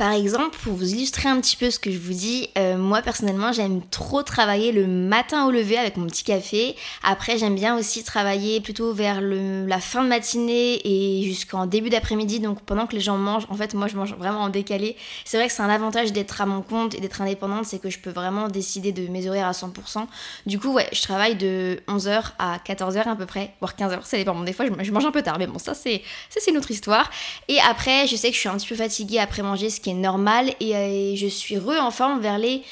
Par 0.00 0.12
exemple, 0.12 0.56
pour 0.62 0.72
vous 0.72 0.94
illustrer 0.94 1.28
un 1.28 1.38
petit 1.42 1.56
peu 1.56 1.70
ce 1.70 1.78
que 1.78 1.90
je 1.90 1.98
vous 1.98 2.14
dis, 2.14 2.48
euh, 2.56 2.78
moi 2.78 3.02
personnellement 3.02 3.52
j'aime 3.52 3.82
trop 3.90 4.22
travailler 4.22 4.72
le 4.72 4.86
matin 4.86 5.44
au 5.44 5.50
lever 5.50 5.76
avec 5.76 5.98
mon 5.98 6.06
petit 6.06 6.24
café. 6.24 6.74
Après 7.02 7.36
j'aime 7.36 7.54
bien 7.54 7.76
aussi 7.76 8.02
travailler 8.02 8.62
plutôt 8.62 8.94
vers 8.94 9.20
la 9.20 9.78
fin 9.78 10.02
de 10.02 10.08
matinée 10.08 10.80
et 10.86 11.22
jusqu'en 11.24 11.66
début 11.66 11.90
d'après-midi, 11.90 12.40
donc 12.40 12.62
pendant 12.62 12.86
que 12.86 12.94
les 12.94 13.02
gens 13.02 13.18
mangent. 13.18 13.44
En 13.50 13.56
fait 13.56 13.74
moi 13.74 13.88
je 13.88 13.96
mange 13.96 14.14
vraiment 14.14 14.40
en 14.40 14.48
décalé. 14.48 14.96
C'est 15.26 15.36
vrai 15.36 15.48
que 15.48 15.52
c'est 15.52 15.60
un 15.60 15.68
avantage 15.68 16.14
d'être 16.14 16.40
à 16.40 16.46
mon 16.46 16.62
compte 16.62 16.94
et 16.94 17.00
d'être 17.00 17.20
indépendante, 17.20 17.66
c'est 17.66 17.78
que 17.78 17.90
je 17.90 17.98
peux 17.98 18.08
vraiment 18.08 18.48
décider 18.48 18.92
de 18.92 19.06
mes 19.08 19.28
horaires 19.28 19.48
à 19.48 19.52
100%. 19.52 20.06
Du 20.46 20.58
coup 20.58 20.72
ouais, 20.72 20.88
je 20.94 21.02
travaille 21.02 21.36
de 21.36 21.78
11h 21.88 22.22
à 22.38 22.56
14h 22.66 23.06
à 23.06 23.16
peu 23.16 23.26
près, 23.26 23.52
voire 23.60 23.74
15h, 23.78 23.98
ça 24.04 24.16
dépend. 24.16 24.40
Des 24.44 24.54
fois 24.54 24.64
je, 24.64 24.92
mange 24.92 25.04
un 25.04 25.12
peu 25.12 25.20
tard, 25.20 25.38
mais 25.38 25.46
bon 25.46 25.58
ça 25.58 25.74
c'est, 25.74 26.00
ça 26.30 26.40
c'est 26.42 26.52
une 26.52 26.56
autre 26.56 26.70
histoire. 26.70 27.10
Et 27.48 27.58
après 27.68 28.06
je 28.06 28.16
sais 28.16 28.30
que 28.30 28.34
je 28.34 28.40
suis 28.40 28.48
un 28.48 28.56
petit 28.56 28.68
peu 28.68 28.76
fatiguée 28.76 29.18
après 29.18 29.42
manger, 29.42 29.68
ce 29.68 29.78
qui 29.78 29.89
normal 29.94 30.52
et, 30.60 30.76
euh, 30.76 31.16
je 31.16 31.26
suis 31.26 31.58
re 31.58 31.80
en 31.80 31.90
forme 31.90 32.20
vers 32.20 32.38
les 32.38 32.62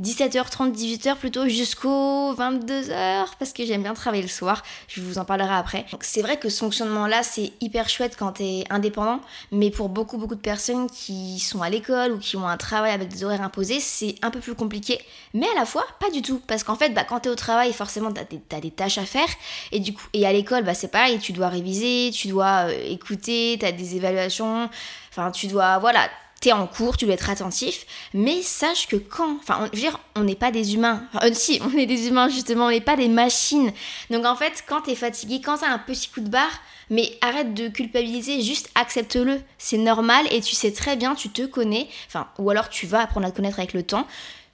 17h30, 0.00 0.72
18h 0.72 1.16
plutôt 1.16 1.48
jusqu'aux 1.48 2.34
22h 2.34 3.28
parce 3.38 3.54
que 3.54 3.64
j'aime 3.64 3.82
bien 3.82 3.94
travailler 3.94 4.22
le 4.22 4.28
soir. 4.28 4.62
Je 4.88 5.00
vous 5.00 5.16
en 5.16 5.24
parlerai 5.24 5.54
après. 5.54 5.86
C'est 6.02 6.20
vrai 6.20 6.36
que 6.36 6.50
ce 6.50 6.58
fonctionnement-là, 6.58 7.22
c'est 7.22 7.52
hyper 7.62 7.88
chouette 7.88 8.14
quand 8.18 8.32
t'es 8.32 8.64
indépendant, 8.68 9.20
mais 9.52 9.70
pour 9.70 9.88
beaucoup, 9.88 10.18
beaucoup 10.18 10.34
de 10.34 10.40
personnes 10.40 10.90
qui 10.90 11.38
sont 11.38 11.62
à 11.62 11.70
l'école 11.70 12.12
ou 12.12 12.18
qui 12.18 12.36
ont 12.36 12.46
un 12.46 12.58
travail 12.58 12.92
avec 12.92 13.08
des 13.08 13.24
horaires 13.24 13.40
imposés, 13.40 13.80
c'est 13.80 14.16
un 14.20 14.30
peu 14.30 14.40
plus 14.40 14.54
compliqué. 14.54 15.00
Mais 15.32 15.46
à 15.48 15.58
la 15.58 15.64
fois, 15.64 15.86
pas 15.98 16.10
du 16.10 16.20
tout. 16.20 16.42
Parce 16.46 16.62
qu'en 16.62 16.76
fait, 16.76 16.90
bah, 16.90 17.04
quand 17.04 17.20
t'es 17.20 17.30
au 17.30 17.34
travail, 17.34 17.72
forcément, 17.72 18.12
t'as 18.12 18.24
des, 18.24 18.42
as 18.54 18.60
des 18.60 18.70
tâches 18.70 18.98
à 18.98 19.06
faire. 19.06 19.28
Et 19.72 19.80
du 19.80 19.94
coup, 19.94 20.06
et 20.12 20.26
à 20.26 20.32
l'école, 20.32 20.62
bah, 20.62 20.74
c'est 20.74 20.88
pareil, 20.90 21.18
tu 21.20 21.32
dois 21.32 21.48
réviser, 21.48 22.10
tu 22.12 22.28
dois 22.28 22.66
euh, 22.68 22.82
écouter, 22.84 23.56
t'as 23.58 23.72
des 23.72 23.96
évaluations. 23.96 24.68
Enfin, 25.10 25.30
tu 25.30 25.46
dois, 25.46 25.78
voilà, 25.78 26.06
t'es 26.40 26.52
en 26.52 26.66
cours, 26.66 26.96
tu 26.96 27.04
dois 27.04 27.14
être 27.14 27.30
attentif, 27.30 27.86
mais 28.14 28.42
sache 28.42 28.88
que 28.88 28.96
quand, 28.96 29.36
enfin, 29.40 29.68
je 29.72 29.76
veux 29.76 29.82
dire, 29.82 29.98
on 30.14 30.24
n'est 30.24 30.34
pas 30.34 30.50
des 30.50 30.74
humains, 30.74 31.04
enfin, 31.12 31.26
euh, 31.26 31.30
si, 31.34 31.60
on 31.62 31.76
est 31.76 31.86
des 31.86 32.08
humains 32.08 32.28
justement, 32.28 32.66
on 32.66 32.70
n'est 32.70 32.80
pas 32.80 32.96
des 32.96 33.08
machines. 33.08 33.72
Donc 34.10 34.24
en 34.24 34.36
fait, 34.36 34.64
quand 34.66 34.82
t'es 34.82 34.94
fatigué, 34.94 35.40
quand 35.42 35.58
t'as 35.58 35.70
un 35.70 35.78
petit 35.78 36.08
coup 36.08 36.20
de 36.20 36.28
barre, 36.28 36.60
mais 36.90 37.18
arrête 37.20 37.54
de 37.54 37.68
culpabiliser, 37.68 38.42
juste 38.42 38.70
accepte-le, 38.74 39.40
c'est 39.58 39.78
normal 39.78 40.26
et 40.30 40.40
tu 40.40 40.54
sais 40.54 40.72
très 40.72 40.96
bien, 40.96 41.14
tu 41.14 41.30
te 41.30 41.42
connais, 41.42 41.88
enfin, 42.06 42.28
ou 42.38 42.50
alors 42.50 42.68
tu 42.68 42.86
vas 42.86 43.02
apprendre 43.02 43.26
à 43.26 43.30
te 43.30 43.36
connaître 43.36 43.58
avec 43.58 43.72
le 43.72 43.82
temps, 43.82 44.06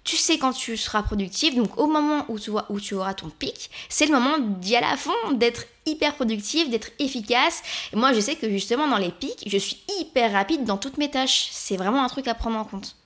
tu 0.05 0.17
sais 0.17 0.39
quand 0.39 0.53
tu 0.53 0.77
seras 0.77 1.03
productif, 1.03 1.55
donc 1.55 1.79
au 1.79 1.87
moment 1.87 2.25
où 2.29 2.39
tu, 2.39 2.51
où 2.69 2.81
tu 2.81 2.95
auras 2.95 3.15
ton 3.15 3.31
pic, 3.31 3.71
c'est 3.89 4.07
le 4.07 4.13
moment 4.13 4.39
d'y 4.39 4.77
aller 4.77 4.87
à 4.87 4.97
fond, 4.97 5.33
d'être 5.33 5.65
hyper 5.87 6.15
productif, 6.15 6.71
d'être 6.71 6.91
efficace. 6.99 7.63
Et 7.93 7.97
moi, 7.97 8.13
je 8.13 8.21
sais 8.21 8.37
que 8.37 8.49
justement 8.51 8.89
dans 8.89 8.99
les 8.99 9.11
pics, 9.11 9.45
je 9.47 9.59
suis 9.59 9.83
hyper 10.01 10.33
rapide 10.33 10.65
dans 10.65 10.77
toutes 10.77 10.99
mes 10.99 11.11
tâches. 11.11 11.49
C'est 11.53 11.77
vraiment 11.77 12.05
un 12.05 12.09
truc 12.09 12.29
à 12.29 12.35
prendre 12.35 12.59
en 12.59 12.65
compte. 12.65 12.97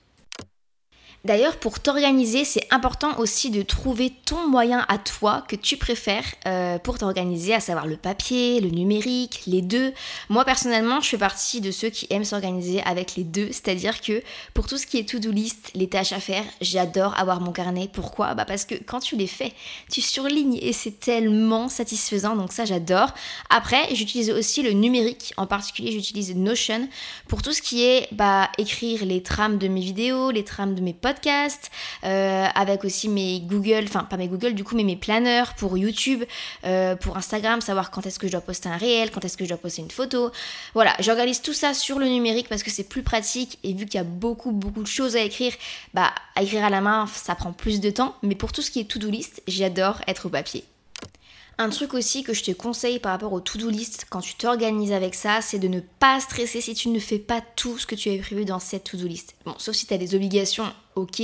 D'ailleurs, 1.27 1.57
pour 1.57 1.81
t'organiser, 1.81 2.45
c'est 2.45 2.65
important 2.71 3.19
aussi 3.19 3.49
de 3.49 3.61
trouver 3.61 4.13
ton 4.25 4.47
moyen 4.47 4.85
à 4.87 4.97
toi 4.97 5.43
que 5.49 5.57
tu 5.57 5.75
préfères 5.75 6.23
euh, 6.45 6.79
pour 6.79 6.97
t'organiser, 6.97 7.53
à 7.53 7.59
savoir 7.59 7.85
le 7.85 7.97
papier, 7.97 8.61
le 8.61 8.69
numérique, 8.69 9.41
les 9.45 9.61
deux. 9.61 9.91
Moi 10.29 10.45
personnellement, 10.45 11.01
je 11.01 11.09
fais 11.09 11.17
partie 11.17 11.59
de 11.59 11.69
ceux 11.69 11.89
qui 11.89 12.07
aiment 12.11 12.23
s'organiser 12.23 12.81
avec 12.83 13.17
les 13.17 13.25
deux, 13.25 13.47
c'est-à-dire 13.47 13.99
que 13.99 14.23
pour 14.53 14.67
tout 14.67 14.77
ce 14.77 14.87
qui 14.87 14.99
est 14.99 15.09
to-do 15.09 15.29
list, 15.29 15.71
les 15.75 15.89
tâches 15.89 16.13
à 16.13 16.21
faire, 16.21 16.45
j'adore 16.61 17.19
avoir 17.19 17.41
mon 17.41 17.51
carnet. 17.51 17.89
Pourquoi? 17.91 18.33
Bah 18.33 18.45
parce 18.45 18.63
que 18.63 18.75
quand 18.75 19.01
tu 19.01 19.17
les 19.17 19.27
fais, 19.27 19.51
tu 19.91 19.99
surlignes 19.99 20.57
et 20.61 20.71
c'est 20.71 20.97
tellement 20.97 21.67
satisfaisant, 21.67 22.37
donc 22.37 22.53
ça 22.53 22.63
j'adore. 22.63 23.13
Après, 23.49 23.93
j'utilise 23.93 24.31
aussi 24.31 24.63
le 24.63 24.71
numérique, 24.71 25.33
en 25.35 25.45
particulier 25.45 25.91
j'utilise 25.91 26.33
Notion 26.37 26.87
pour 27.27 27.41
tout 27.41 27.51
ce 27.51 27.61
qui 27.61 27.83
est 27.83 28.07
bah, 28.13 28.49
écrire 28.57 29.03
les 29.03 29.21
trames 29.21 29.57
de 29.57 29.67
mes 29.67 29.81
vidéos, 29.81 30.31
les 30.31 30.45
trames 30.45 30.73
de 30.73 30.79
mes 30.79 30.93
euh, 32.03 32.45
avec 32.55 32.83
aussi 32.83 33.09
mes 33.09 33.41
Google, 33.41 33.85
enfin 33.85 34.03
pas 34.03 34.17
mes 34.17 34.27
Google 34.27 34.53
du 34.53 34.63
coup, 34.63 34.75
mais 34.75 34.83
mes 34.83 34.95
planeurs 34.95 35.53
pour 35.55 35.77
YouTube, 35.77 36.23
euh, 36.65 36.95
pour 36.95 37.17
Instagram, 37.17 37.61
savoir 37.61 37.91
quand 37.91 38.05
est-ce 38.05 38.19
que 38.19 38.27
je 38.27 38.31
dois 38.31 38.41
poster 38.41 38.69
un 38.69 38.77
réel, 38.77 39.11
quand 39.11 39.23
est-ce 39.25 39.37
que 39.37 39.43
je 39.43 39.49
dois 39.49 39.57
poster 39.57 39.81
une 39.81 39.91
photo. 39.91 40.31
Voilà, 40.73 40.95
j'organise 40.99 41.41
tout 41.41 41.53
ça 41.53 41.73
sur 41.73 41.99
le 41.99 42.07
numérique 42.07 42.49
parce 42.49 42.63
que 42.63 42.71
c'est 42.71 42.87
plus 42.87 43.03
pratique 43.03 43.59
et 43.63 43.73
vu 43.73 43.85
qu'il 43.85 43.95
y 43.95 44.01
a 44.01 44.03
beaucoup 44.03 44.51
beaucoup 44.51 44.83
de 44.83 44.87
choses 44.87 45.15
à 45.15 45.21
écrire, 45.21 45.53
bah 45.93 46.11
à 46.35 46.43
écrire 46.43 46.63
à 46.63 46.69
la 46.69 46.81
main 46.81 47.07
ça 47.13 47.35
prend 47.35 47.51
plus 47.51 47.79
de 47.79 47.89
temps, 47.89 48.15
mais 48.23 48.35
pour 48.35 48.51
tout 48.51 48.61
ce 48.61 48.71
qui 48.71 48.79
est 48.79 48.89
to-do 48.89 49.09
list, 49.09 49.41
j'adore 49.47 50.01
être 50.07 50.27
au 50.27 50.29
papier. 50.29 50.65
Un 51.59 51.69
truc 51.69 51.95
aussi 51.95 52.21
que 52.21 52.33
je 52.33 52.43
te 52.43 52.51
conseille 52.51 52.99
par 52.99 53.13
rapport 53.13 53.33
au 53.33 53.39
to-do 53.39 53.69
list 53.69 54.05
quand 54.09 54.21
tu 54.21 54.35
t'organises 54.35 54.91
avec 54.91 55.15
ça, 55.15 55.41
c'est 55.41 55.57
de 55.57 55.67
ne 55.67 55.79
pas 55.79 56.19
stresser 56.19 56.61
si 56.61 56.75
tu 56.75 56.89
ne 56.89 56.99
fais 56.99 57.17
pas 57.17 57.41
tout 57.55 57.79
ce 57.79 57.87
que 57.87 57.95
tu 57.95 58.09
avais 58.09 58.19
prévu 58.19 58.45
dans 58.45 58.59
cette 58.59 58.83
to-do 58.83 59.07
list. 59.07 59.33
Bon, 59.43 59.55
sauf 59.57 59.75
si 59.75 59.87
tu 59.87 59.97
des 59.97 60.13
obligations, 60.13 60.71
ok, 60.95 61.21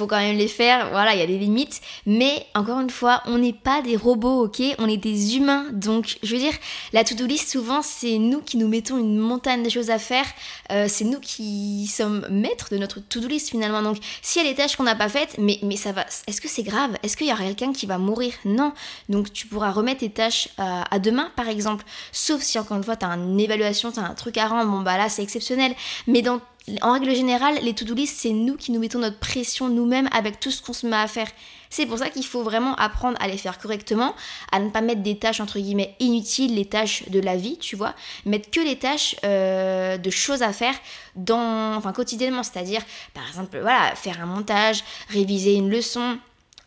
faut 0.00 0.06
quand 0.06 0.18
même 0.18 0.38
les 0.38 0.48
faire, 0.48 0.88
voilà, 0.90 1.14
il 1.14 1.20
y 1.20 1.22
a 1.22 1.26
des 1.26 1.38
limites. 1.38 1.80
Mais 2.06 2.46
encore 2.54 2.80
une 2.80 2.90
fois, 2.90 3.22
on 3.26 3.38
n'est 3.38 3.52
pas 3.52 3.82
des 3.82 3.96
robots, 3.96 4.44
ok? 4.46 4.62
On 4.78 4.88
est 4.88 4.96
des 4.96 5.36
humains. 5.36 5.66
Donc, 5.72 6.16
je 6.22 6.32
veux 6.34 6.40
dire, 6.40 6.54
la 6.92 7.04
to-do 7.04 7.26
list, 7.26 7.50
souvent, 7.50 7.82
c'est 7.82 8.16
nous 8.18 8.40
qui 8.40 8.56
nous 8.56 8.68
mettons 8.68 8.98
une 8.98 9.18
montagne 9.18 9.62
de 9.62 9.68
choses 9.68 9.90
à 9.90 9.98
faire. 9.98 10.24
Euh, 10.72 10.86
c'est 10.88 11.04
nous 11.04 11.20
qui 11.20 11.86
sommes 11.86 12.26
maîtres 12.30 12.68
de 12.70 12.78
notre 12.78 13.00
to-do 13.00 13.28
list 13.28 13.50
finalement. 13.50 13.82
Donc, 13.82 13.98
s'il 14.22 14.42
y 14.42 14.46
a 14.46 14.48
des 14.48 14.56
tâches 14.56 14.76
qu'on 14.76 14.84
n'a 14.84 14.94
pas 14.94 15.08
faites, 15.08 15.36
mais, 15.38 15.58
mais 15.62 15.76
ça 15.76 15.92
va. 15.92 16.06
Est-ce 16.26 16.40
que 16.40 16.48
c'est 16.48 16.62
grave? 16.62 16.96
Est-ce 17.02 17.16
qu'il 17.16 17.26
y 17.26 17.30
a 17.30 17.36
quelqu'un 17.36 17.72
qui 17.72 17.84
va 17.86 17.98
mourir? 17.98 18.32
Non. 18.46 18.72
Donc, 19.10 19.32
tu 19.32 19.46
pourras 19.46 19.70
remettre 19.70 20.00
tes 20.00 20.10
tâches 20.10 20.48
à, 20.56 20.92
à 20.94 20.98
demain, 20.98 21.30
par 21.36 21.48
exemple. 21.48 21.84
Sauf 22.10 22.40
si, 22.40 22.58
encore 22.58 22.78
une 22.78 22.84
fois, 22.84 22.96
tu 22.96 23.04
as 23.04 23.10
une 23.10 23.38
évaluation, 23.38 23.92
tu 23.92 24.00
as 24.00 24.04
un 24.04 24.14
truc 24.14 24.38
à 24.38 24.46
rendre. 24.46 24.70
Bon, 24.70 24.80
bah 24.80 24.96
là, 24.96 25.08
c'est 25.10 25.22
exceptionnel. 25.22 25.74
Mais 26.06 26.22
dans 26.22 26.40
en 26.82 26.92
règle 26.92 27.14
générale, 27.14 27.58
les 27.62 27.74
to-do 27.74 27.94
list, 27.94 28.18
c'est 28.20 28.30
nous 28.30 28.56
qui 28.56 28.72
nous 28.72 28.80
mettons 28.80 28.98
notre 28.98 29.18
pression 29.18 29.68
nous-mêmes 29.68 30.08
avec 30.12 30.40
tout 30.40 30.50
ce 30.50 30.62
qu'on 30.62 30.72
se 30.72 30.86
met 30.86 30.96
à 30.96 31.06
faire. 31.06 31.28
C'est 31.68 31.86
pour 31.86 31.98
ça 31.98 32.10
qu'il 32.10 32.24
faut 32.24 32.42
vraiment 32.42 32.74
apprendre 32.76 33.16
à 33.20 33.28
les 33.28 33.36
faire 33.36 33.58
correctement, 33.58 34.14
à 34.52 34.58
ne 34.58 34.70
pas 34.70 34.80
mettre 34.80 35.02
des 35.02 35.18
tâches 35.18 35.40
entre 35.40 35.58
guillemets 35.58 35.94
inutiles, 36.00 36.54
les 36.54 36.64
tâches 36.64 37.08
de 37.08 37.20
la 37.20 37.36
vie, 37.36 37.58
tu 37.58 37.76
vois, 37.76 37.94
mettre 38.26 38.50
que 38.50 38.60
les 38.60 38.76
tâches 38.76 39.16
euh, 39.24 39.96
de 39.96 40.10
choses 40.10 40.42
à 40.42 40.52
faire 40.52 40.74
dans, 41.16 41.74
enfin 41.76 41.92
quotidiennement, 41.92 42.42
c'est-à-dire 42.42 42.82
par 43.14 43.26
exemple 43.28 43.58
voilà 43.60 43.94
faire 43.94 44.20
un 44.20 44.26
montage, 44.26 44.82
réviser 45.10 45.54
une 45.54 45.70
leçon, 45.70 46.18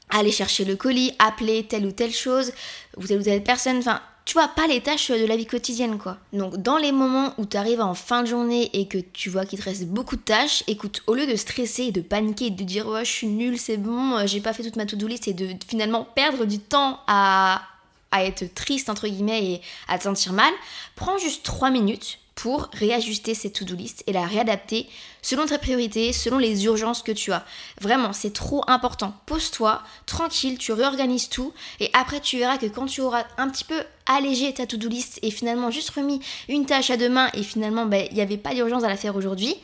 aller 0.09 0.31
chercher 0.31 0.63
le 0.63 0.75
colis, 0.75 1.13
appeler 1.19 1.65
telle 1.65 1.85
ou 1.85 1.91
telle 1.91 2.13
chose, 2.13 2.53
ou 2.97 3.05
telle 3.05 3.19
ou 3.19 3.23
telle 3.23 3.43
personne, 3.43 3.77
enfin 3.79 4.01
tu 4.25 4.33
vois, 4.33 4.47
pas 4.47 4.67
les 4.67 4.79
tâches 4.79 5.11
de 5.11 5.25
la 5.25 5.35
vie 5.35 5.45
quotidienne, 5.45 5.97
quoi. 5.97 6.17
Donc, 6.31 6.57
dans 6.57 6.77
les 6.77 6.91
moments 6.91 7.33
où 7.37 7.45
tu 7.45 7.57
arrives 7.57 7.81
en 7.81 7.93
fin 7.93 8.21
de 8.21 8.27
journée 8.27 8.69
et 8.73 8.87
que 8.87 8.97
tu 8.97 9.29
vois 9.29 9.45
qu'il 9.45 9.59
te 9.59 9.65
reste 9.65 9.85
beaucoup 9.85 10.15
de 10.15 10.21
tâches, 10.21 10.63
écoute, 10.67 11.03
au 11.07 11.13
lieu 11.13 11.27
de 11.27 11.35
stresser, 11.35 11.91
de 11.91 12.01
paniquer, 12.01 12.49
de 12.49 12.63
dire 12.63 12.87
ouais, 12.87 13.03
je 13.03 13.11
suis 13.11 13.27
nulle, 13.27 13.57
c'est 13.57 13.77
bon, 13.77 14.17
euh, 14.17 14.23
j'ai 14.25 14.39
pas 14.39 14.53
fait 14.53 14.63
toute 14.63 14.77
ma 14.77 14.85
to-do 14.85 15.07
list 15.07 15.27
et 15.27 15.33
de 15.33 15.49
finalement 15.67 16.07
perdre 16.15 16.45
du 16.45 16.59
temps 16.59 17.01
à, 17.07 17.63
à 18.11 18.23
être 18.23 18.53
triste, 18.53 18.89
entre 18.89 19.07
guillemets, 19.07 19.43
et 19.43 19.61
à 19.89 19.97
te 19.97 20.03
sentir 20.03 20.31
mal, 20.31 20.53
prends 20.95 21.17
juste 21.17 21.43
3 21.43 21.69
minutes 21.69 22.19
pour 22.35 22.69
réajuster 22.73 23.33
cette 23.33 23.53
to-do 23.53 23.75
list 23.75 24.03
et 24.07 24.13
la 24.13 24.25
réadapter 24.25 24.87
selon 25.21 25.45
tes 25.45 25.57
priorités, 25.57 26.13
selon 26.13 26.37
les 26.37 26.65
urgences 26.65 27.03
que 27.03 27.11
tu 27.11 27.31
as. 27.31 27.45
Vraiment, 27.79 28.13
c'est 28.13 28.33
trop 28.33 28.63
important. 28.67 29.13
Pose-toi, 29.25 29.81
tranquille, 30.05 30.57
tu 30.57 30.71
réorganises 30.71 31.29
tout 31.29 31.53
et 31.79 31.89
après 31.93 32.19
tu 32.19 32.37
verras 32.37 32.57
que 32.57 32.65
quand 32.65 32.87
tu 32.87 33.01
auras 33.01 33.23
un 33.37 33.49
petit 33.49 33.63
peu 33.63 33.81
allégé 34.05 34.53
ta 34.53 34.65
to-do 34.65 34.89
list 34.89 35.19
et 35.21 35.31
finalement 35.31 35.71
juste 35.71 35.91
remis 35.91 36.19
une 36.49 36.65
tâche 36.65 36.89
à 36.89 36.97
demain 36.97 37.29
et 37.33 37.43
finalement 37.43 37.85
ben, 37.85 38.07
il 38.09 38.15
n'y 38.15 38.21
avait 38.21 38.37
pas 38.37 38.53
d'urgence 38.53 38.83
à 38.83 38.89
la 38.89 38.97
faire 38.97 39.15
aujourd'hui, 39.15 39.55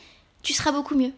tu 0.42 0.52
seras 0.52 0.72
beaucoup 0.72 0.94
mieux. 0.94 1.12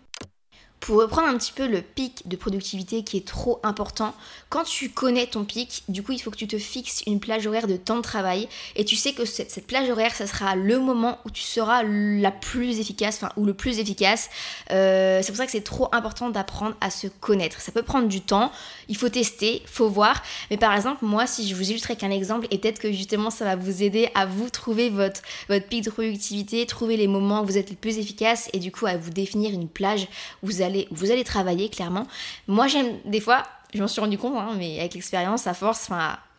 Pour 0.82 0.96
reprendre 0.96 1.28
un 1.28 1.38
petit 1.38 1.52
peu 1.52 1.68
le 1.68 1.80
pic 1.80 2.26
de 2.26 2.34
productivité 2.34 3.04
qui 3.04 3.16
est 3.16 3.24
trop 3.24 3.60
important, 3.62 4.16
quand 4.48 4.64
tu 4.64 4.90
connais 4.90 5.28
ton 5.28 5.44
pic, 5.44 5.84
du 5.88 6.02
coup 6.02 6.10
il 6.10 6.18
faut 6.18 6.32
que 6.32 6.36
tu 6.36 6.48
te 6.48 6.58
fixes 6.58 7.02
une 7.06 7.20
plage 7.20 7.46
horaire 7.46 7.68
de 7.68 7.76
temps 7.76 7.98
de 7.98 8.02
travail 8.02 8.48
et 8.74 8.84
tu 8.84 8.96
sais 8.96 9.12
que 9.12 9.24
cette, 9.24 9.64
plage 9.68 9.88
horaire, 9.88 10.12
ça 10.12 10.26
sera 10.26 10.56
le 10.56 10.80
moment 10.80 11.18
où 11.24 11.30
tu 11.30 11.42
seras 11.42 11.84
la 11.84 12.32
plus 12.32 12.80
efficace, 12.80 13.20
enfin 13.22 13.32
ou 13.36 13.46
le 13.46 13.54
plus 13.54 13.78
efficace. 13.78 14.28
Euh, 14.72 15.20
c'est 15.22 15.30
pour 15.30 15.36
ça 15.36 15.46
que 15.46 15.52
c'est 15.52 15.60
trop 15.60 15.88
important 15.92 16.30
d'apprendre 16.30 16.74
à 16.80 16.90
se 16.90 17.06
connaître. 17.06 17.60
Ça 17.60 17.70
peut 17.70 17.84
prendre 17.84 18.08
du 18.08 18.20
temps, 18.20 18.50
il 18.88 18.96
faut 18.96 19.08
tester, 19.08 19.62
faut 19.66 19.88
voir. 19.88 20.20
Mais 20.50 20.56
par 20.56 20.74
exemple, 20.74 21.04
moi 21.04 21.28
si 21.28 21.46
je 21.46 21.54
vous 21.54 21.70
illustrais 21.70 21.94
qu'un 21.94 22.10
exemple 22.10 22.48
et 22.50 22.58
peut-être 22.58 22.80
que 22.80 22.90
justement 22.90 23.30
ça 23.30 23.44
va 23.44 23.54
vous 23.54 23.84
aider 23.84 24.10
à 24.16 24.26
vous 24.26 24.50
trouver 24.50 24.90
votre, 24.90 25.22
votre 25.48 25.68
pic 25.68 25.84
de 25.84 25.90
productivité, 25.90 26.66
trouver 26.66 26.96
les 26.96 27.06
moments 27.06 27.42
où 27.42 27.46
vous 27.46 27.56
êtes 27.56 27.70
le 27.70 27.76
plus 27.76 27.98
efficace 27.98 28.50
et 28.52 28.58
du 28.58 28.72
coup 28.72 28.86
à 28.86 28.96
vous 28.96 29.10
définir 29.10 29.52
une 29.52 29.68
plage 29.68 30.08
où 30.42 30.48
vous 30.48 30.60
allez 30.60 30.71
vous 30.90 31.10
allez 31.10 31.24
travailler 31.24 31.68
clairement. 31.68 32.06
Moi 32.46 32.66
j'aime 32.68 32.98
des 33.04 33.20
fois, 33.20 33.44
je 33.74 33.80
m'en 33.80 33.88
suis 33.88 34.00
rendu 34.00 34.18
compte, 34.18 34.36
hein, 34.36 34.54
mais 34.56 34.78
avec 34.80 34.94
l'expérience, 34.94 35.46
à 35.46 35.54
force, 35.54 35.90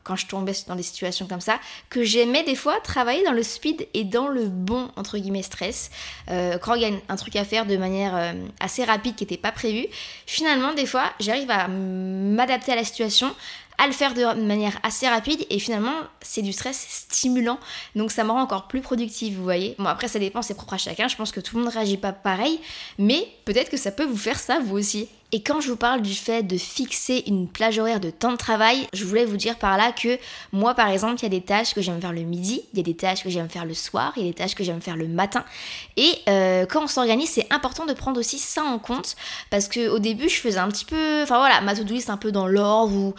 quand 0.03 0.15
je 0.15 0.27
tombais 0.27 0.53
dans 0.67 0.75
des 0.75 0.83
situations 0.83 1.27
comme 1.27 1.41
ça, 1.41 1.59
que 1.89 2.03
j'aimais 2.03 2.43
des 2.43 2.55
fois 2.55 2.79
travailler 2.81 3.23
dans 3.23 3.31
le 3.31 3.43
speed 3.43 3.87
et 3.93 4.03
dans 4.03 4.27
le 4.27 4.45
bon, 4.45 4.89
entre 4.95 5.17
guillemets, 5.17 5.43
stress. 5.43 5.91
Euh, 6.29 6.57
quand 6.57 6.75
il 6.75 6.81
y 6.81 6.85
a 6.85 6.91
un 7.09 7.15
truc 7.15 7.35
à 7.35 7.45
faire 7.45 7.65
de 7.65 7.77
manière 7.77 8.15
euh, 8.15 8.33
assez 8.59 8.83
rapide 8.83 9.15
qui 9.15 9.23
n'était 9.23 9.37
pas 9.37 9.51
prévu, 9.51 9.87
finalement, 10.25 10.73
des 10.73 10.85
fois, 10.85 11.05
j'arrive 11.19 11.49
à 11.49 11.67
m'adapter 11.67 12.73
à 12.73 12.75
la 12.75 12.83
situation, 12.83 13.33
à 13.77 13.87
le 13.87 13.93
faire 13.93 14.13
de 14.13 14.41
manière 14.41 14.77
assez 14.83 15.07
rapide 15.07 15.45
et 15.49 15.59
finalement 15.59 15.93
c'est 16.21 16.41
du 16.41 16.53
stress 16.53 16.85
stimulant. 17.09 17.59
Donc 17.95 18.11
ça 18.11 18.23
me 18.23 18.31
rend 18.31 18.41
encore 18.41 18.67
plus 18.67 18.81
productive 18.81 19.37
vous 19.37 19.43
voyez. 19.43 19.75
Bon 19.79 19.85
après 19.85 20.07
ça 20.07 20.19
dépend 20.19 20.41
c'est 20.41 20.53
propre 20.53 20.73
à 20.73 20.77
chacun. 20.77 21.07
Je 21.07 21.15
pense 21.15 21.31
que 21.31 21.39
tout 21.39 21.57
le 21.57 21.63
monde 21.63 21.73
réagit 21.73 21.97
pas 21.97 22.13
pareil 22.13 22.59
mais 22.97 23.27
peut-être 23.45 23.69
que 23.69 23.77
ça 23.77 23.91
peut 23.91 24.05
vous 24.05 24.17
faire 24.17 24.39
ça 24.39 24.59
vous 24.59 24.77
aussi. 24.77 25.07
Et 25.33 25.41
quand 25.41 25.61
je 25.61 25.69
vous 25.69 25.77
parle 25.77 26.03
du 26.03 26.13
fait 26.13 26.43
de 26.43 26.57
fixer 26.57 27.23
une 27.25 27.47
plage 27.47 27.79
horaire 27.79 27.99
de 27.99 28.11
temps 28.11 28.31
de 28.31 28.37
travail, 28.37 28.87
je 28.93 29.03
voulais 29.03 29.25
vous 29.25 29.35
dire 29.35 29.57
par 29.57 29.77
là 29.77 29.91
que 29.91 30.19
moi 30.51 30.75
par 30.75 30.89
exemple, 30.89 31.15
il 31.21 31.23
y 31.23 31.25
a 31.25 31.29
des 31.29 31.41
tâches 31.41 31.73
que 31.73 31.81
j'aime 31.81 31.99
faire 31.99 32.13
le 32.13 32.21
midi, 32.21 32.61
il 32.71 32.77
y 32.77 32.79
a 32.81 32.83
des 32.83 32.95
tâches 32.95 33.23
que 33.23 33.31
j'aime 33.31 33.49
faire 33.49 33.65
le 33.65 33.73
soir, 33.73 34.13
il 34.15 34.21
y 34.21 34.25
a 34.27 34.29
des 34.29 34.35
tâches 34.35 34.53
que 34.53 34.63
j'aime 34.63 34.79
faire 34.79 34.95
le 34.95 35.07
matin. 35.07 35.43
Et 35.97 36.13
euh, 36.29 36.67
quand 36.67 36.83
on 36.83 36.87
s'organise, 36.87 37.31
c'est 37.31 37.51
important 37.51 37.87
de 37.87 37.93
prendre 37.93 38.19
aussi 38.19 38.37
ça 38.37 38.63
en 38.63 38.77
compte 38.77 39.15
parce 39.49 39.67
que 39.67 39.89
au 39.89 39.97
début, 39.97 40.29
je 40.29 40.39
faisais 40.39 40.59
un 40.59 40.67
petit 40.67 40.85
peu, 40.85 41.23
enfin 41.23 41.39
voilà, 41.39 41.61
ma 41.61 41.75
to-do 41.75 41.95
list 41.95 42.11
un 42.11 42.17
peu 42.17 42.31
dans 42.31 42.45
l'ordre 42.45 42.93
ou 42.93 43.15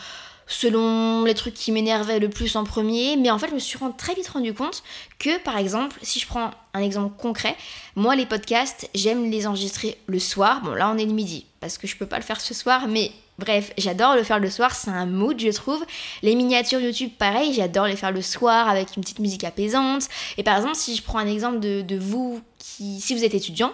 selon 0.46 1.24
les 1.24 1.34
trucs 1.34 1.54
qui 1.54 1.72
m'énervaient 1.72 2.18
le 2.18 2.28
plus 2.28 2.56
en 2.56 2.64
premier, 2.64 3.16
mais 3.16 3.30
en 3.30 3.38
fait 3.38 3.48
je 3.48 3.54
me 3.54 3.58
suis 3.58 3.78
très 3.96 4.14
vite 4.14 4.28
rendu 4.28 4.52
compte 4.54 4.82
que 5.18 5.38
par 5.42 5.56
exemple, 5.56 5.96
si 6.02 6.20
je 6.20 6.26
prends 6.26 6.50
un 6.74 6.82
exemple 6.82 7.16
concret, 7.16 7.56
moi 7.96 8.14
les 8.16 8.26
podcasts, 8.26 8.88
j'aime 8.94 9.30
les 9.30 9.46
enregistrer 9.46 9.98
le 10.06 10.18
soir, 10.18 10.60
bon 10.62 10.72
là 10.72 10.90
on 10.94 10.98
est 10.98 11.06
le 11.06 11.12
midi, 11.12 11.46
parce 11.60 11.78
que 11.78 11.86
je 11.86 11.96
peux 11.96 12.06
pas 12.06 12.18
le 12.18 12.24
faire 12.24 12.40
ce 12.40 12.54
soir, 12.54 12.86
mais 12.88 13.12
bref, 13.38 13.72
j'adore 13.78 14.14
le 14.14 14.22
faire 14.22 14.38
le 14.38 14.50
soir, 14.50 14.74
c'est 14.74 14.90
un 14.90 15.06
mood 15.06 15.40
je 15.40 15.50
trouve. 15.50 15.84
Les 16.22 16.34
miniatures 16.34 16.80
YouTube 16.80 17.10
pareil, 17.18 17.52
j'adore 17.54 17.86
les 17.86 17.96
faire 17.96 18.12
le 18.12 18.22
soir 18.22 18.68
avec 18.68 18.96
une 18.96 19.02
petite 19.02 19.20
musique 19.20 19.44
apaisante, 19.44 20.04
et 20.36 20.42
par 20.42 20.56
exemple 20.56 20.76
si 20.76 20.94
je 20.96 21.02
prends 21.02 21.18
un 21.18 21.26
exemple 21.26 21.60
de, 21.60 21.82
de 21.82 21.96
vous 21.96 22.40
qui, 22.58 23.00
si 23.00 23.14
vous 23.14 23.24
êtes 23.24 23.34
étudiant, 23.34 23.72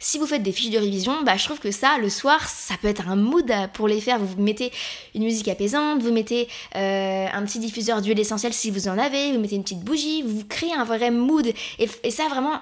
si 0.00 0.18
vous 0.18 0.26
faites 0.26 0.42
des 0.42 0.52
fiches 0.52 0.70
de 0.70 0.78
révision, 0.78 1.22
bah, 1.24 1.36
je 1.36 1.44
trouve 1.44 1.58
que 1.58 1.72
ça, 1.72 1.98
le 1.98 2.08
soir, 2.08 2.48
ça 2.48 2.74
peut 2.80 2.88
être 2.88 3.08
un 3.08 3.16
mood 3.16 3.52
pour 3.72 3.88
les 3.88 4.00
faire. 4.00 4.18
Vous 4.18 4.40
mettez 4.40 4.70
une 5.14 5.24
musique 5.24 5.48
apaisante, 5.48 6.02
vous 6.02 6.12
mettez 6.12 6.48
euh, 6.76 7.26
un 7.32 7.44
petit 7.44 7.58
diffuseur 7.58 8.00
d'huile 8.00 8.18
essentielle 8.18 8.52
si 8.52 8.70
vous 8.70 8.86
en 8.88 8.96
avez, 8.96 9.32
vous 9.32 9.40
mettez 9.40 9.56
une 9.56 9.64
petite 9.64 9.80
bougie, 9.80 10.22
vous 10.22 10.44
créez 10.44 10.72
un 10.72 10.84
vrai 10.84 11.10
mood. 11.10 11.52
Et, 11.78 12.10
ça, 12.12 12.28
vraiment, 12.28 12.60